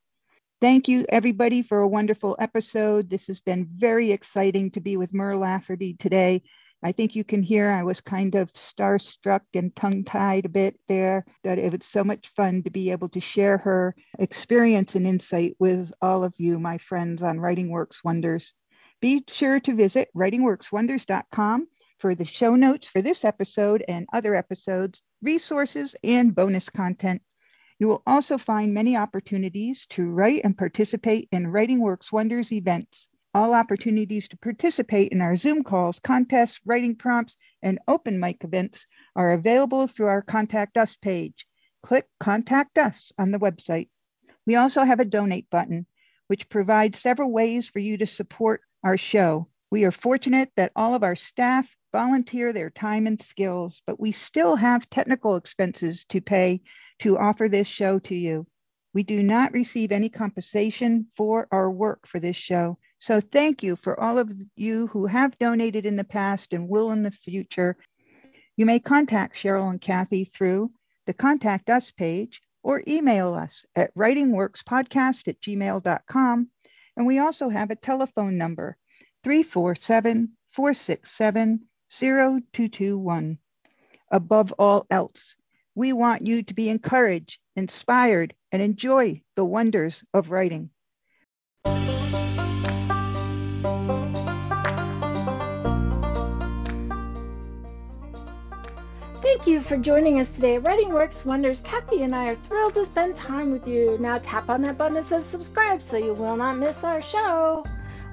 Thank 0.60 0.88
you, 0.88 1.06
everybody, 1.10 1.64
for 1.64 1.80
a 1.80 1.88
wonderful 1.88 2.36
episode. 2.38 3.10
This 3.10 3.28
has 3.28 3.40
been 3.40 3.68
very 3.76 4.12
exciting 4.12 4.72
to 4.72 4.82
be 4.82 4.98
with 4.98 5.14
Mur 5.14 5.36
Lafferty 5.36 5.96
today. 5.96 6.44
I 6.84 6.92
think 6.92 7.16
you 7.16 7.24
can 7.24 7.42
hear 7.44 7.72
I 7.72 7.84
was 7.84 8.02
kind 8.02 8.36
of 8.36 8.52
starstruck 8.54 9.42
and 9.54 9.76
tongue 9.76 10.04
tied 10.04 10.46
a 10.46 10.50
bit 10.50 10.80
there, 10.88 11.26
that 11.44 11.58
it 11.60 11.72
was 11.72 11.86
so 11.86 12.04
much 12.04 12.32
fun 12.36 12.64
to 12.64 12.70
be 12.70 12.92
able 12.92 13.10
to 13.10 13.20
share 13.20 13.60
her 13.60 13.96
experience 14.20 14.96
and 14.96 15.08
insight 15.08 15.56
with 15.60 15.92
all 16.02 16.24
of 16.24 16.34
you, 16.38 16.60
my 16.60 16.78
friends 16.80 17.24
on 17.24 17.40
Writing 17.40 17.70
Works 17.70 18.04
Wonders. 18.04 18.54
Be 19.00 19.24
sure 19.28 19.60
to 19.62 19.76
visit 19.76 20.10
writingworkswonders.com 20.16 21.68
for 22.02 22.16
the 22.16 22.26
show 22.26 22.56
notes 22.56 22.88
for 22.88 23.04
this 23.04 23.24
episode 23.24 23.86
and 23.88 24.08
other 24.12 24.34
episodes, 24.34 25.04
resources, 25.22 25.96
and 26.04 26.34
bonus 26.34 26.68
content. 26.68 27.22
You 27.78 27.88
will 27.88 28.02
also 28.08 28.40
find 28.40 28.74
many 28.74 28.98
opportunities 28.98 29.86
to 29.92 30.10
write 30.10 30.42
and 30.44 30.58
participate 30.58 31.30
in 31.32 31.48
Writing 31.48 31.80
Works 31.80 32.12
Wonders 32.12 32.52
events. 32.52 33.08
All 33.36 33.54
opportunities 33.54 34.28
to 34.30 34.38
participate 34.38 35.12
in 35.12 35.22
our 35.22 35.36
Zoom 35.36 35.64
calls, 35.64 36.00
contests, 36.00 36.60
writing 36.66 36.96
prompts, 36.96 37.38
and 37.62 37.78
open 37.88 38.20
mic 38.20 38.44
events 38.44 38.86
are 39.16 39.34
available 39.34 39.86
through 39.86 40.08
our 40.08 40.24
Contact 40.24 40.78
Us 40.78 40.96
page. 40.96 41.46
Click 41.84 42.08
Contact 42.20 42.80
Us 42.80 43.12
on 43.20 43.30
the 43.30 43.40
website. 43.40 43.90
We 44.48 44.56
also 44.56 44.84
have 44.84 45.00
a 45.00 45.06
donate 45.06 45.52
button, 45.52 45.86
which 46.28 46.50
provides 46.50 47.00
several 47.00 47.32
ways 47.32 47.70
for 47.70 47.78
you 47.78 48.00
to 48.00 48.08
support 48.08 48.62
our 48.84 48.98
show. 48.98 49.48
We 49.72 49.86
are 49.86 49.92
fortunate 49.92 50.52
that 50.58 50.74
all 50.76 50.94
of 50.94 51.02
our 51.02 51.16
staff 51.16 51.74
volunteer 51.94 52.52
their 52.52 52.70
time 52.70 53.08
and 53.08 53.22
skills, 53.22 53.82
but 53.88 54.02
we 54.02 54.12
still 54.12 54.58
have 54.58 54.90
technical 54.90 55.38
expenses 55.38 56.04
to 56.10 56.20
pay 56.20 56.62
to 57.00 57.18
offer 57.18 57.48
this 57.48 57.68
show 57.68 57.98
to 58.00 58.16
you. 58.16 58.46
We 58.94 59.04
do 59.04 59.24
not 59.24 59.54
receive 59.54 59.94
any 59.94 60.10
compensation 60.10 61.08
for 61.16 61.48
our 61.52 61.72
work 61.72 62.06
for 62.06 62.20
this 62.20 62.36
show. 62.36 62.78
So 63.00 63.22
thank 63.22 63.64
you 63.64 63.78
for 63.78 63.98
all 63.98 64.18
of 64.18 64.30
you 64.58 64.88
who 64.88 65.06
have 65.06 65.40
donated 65.40 65.86
in 65.86 65.96
the 65.96 66.04
past 66.04 66.52
and 66.52 66.68
will 66.68 66.92
in 66.92 67.02
the 67.02 67.12
future. 67.12 67.78
You 68.58 68.66
may 68.66 68.80
contact 68.80 69.38
Cheryl 69.38 69.70
and 69.70 69.80
Kathy 69.80 70.26
through 70.26 70.72
the 71.06 71.14
Contact 71.14 71.70
Us 71.70 71.92
page 71.92 72.42
or 72.62 72.84
email 72.88 73.34
us 73.34 73.66
at 73.76 73.96
writingworkspodcast 73.96 75.30
at 75.30 75.42
gmail.com. 75.42 76.50
And 76.98 77.08
we 77.08 77.20
also 77.20 77.48
have 77.48 77.72
a 77.72 77.76
telephone 77.76 78.38
number, 78.38 78.78
347 79.24 80.30
467 80.52 81.60
0221. 81.90 83.38
Above 84.10 84.52
all 84.58 84.86
else, 84.90 85.36
we 85.76 85.94
want 85.94 86.26
you 86.26 86.44
to 86.44 86.54
be 86.54 86.70
encouraged, 86.70 87.38
inspired, 87.56 88.34
and 88.52 88.62
enjoy 88.62 89.22
the 89.36 89.46
wonders 89.46 90.04
of 90.14 90.32
writing. 90.32 90.70
Thank 99.22 99.46
you 99.46 99.62
for 99.62 99.78
joining 99.78 100.20
us 100.20 100.32
today 100.34 100.58
Writing 100.58 100.94
Works 100.94 101.26
Wonders. 101.26 101.62
Kathy 101.62 102.04
and 102.04 102.16
I 102.16 102.30
are 102.30 102.36
thrilled 102.36 102.74
to 102.74 102.86
spend 102.86 103.16
time 103.16 103.52
with 103.52 103.68
you. 103.68 103.98
Now 104.00 104.18
tap 104.18 104.50
on 104.50 104.62
that 104.64 104.78
button 104.78 104.96
that 104.96 105.06
says 105.06 105.26
subscribe 105.26 105.82
so 105.82 105.98
you 105.98 106.14
will 106.14 106.36
not 106.36 106.58
miss 106.58 106.84
our 106.84 107.02
show. 107.02 107.64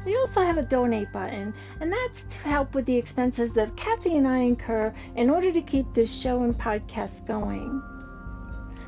We 0.04 0.16
also 0.16 0.42
have 0.42 0.58
a 0.58 0.62
donate 0.62 1.12
button, 1.12 1.54
and 1.80 1.92
that's 1.92 2.24
to 2.24 2.38
help 2.38 2.74
with 2.74 2.86
the 2.86 2.96
expenses 2.96 3.52
that 3.54 3.76
Kathy 3.76 4.16
and 4.16 4.26
I 4.26 4.38
incur 4.38 4.92
in 5.16 5.30
order 5.30 5.52
to 5.52 5.60
keep 5.60 5.92
this 5.92 6.10
show 6.10 6.42
and 6.42 6.56
podcast 6.56 7.26
going. 7.26 7.82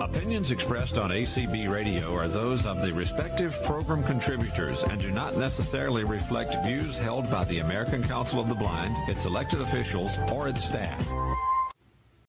Opinions 0.00 0.50
expressed 0.50 0.98
on 0.98 1.10
ACB 1.10 1.70
Radio 1.70 2.14
are 2.14 2.28
those 2.28 2.66
of 2.66 2.82
the 2.82 2.92
respective 2.92 3.60
program 3.64 4.02
contributors 4.02 4.84
and 4.84 5.00
do 5.00 5.10
not 5.10 5.36
necessarily 5.36 6.04
reflect 6.04 6.56
views 6.64 6.96
held 6.96 7.30
by 7.30 7.44
the 7.44 7.58
American 7.58 8.02
Council 8.02 8.40
of 8.40 8.48
the 8.48 8.54
Blind, 8.54 8.96
its 9.08 9.24
elected 9.24 9.60
officials, 9.60 10.18
or 10.32 10.48
its 10.48 10.64
staff. 10.64 11.06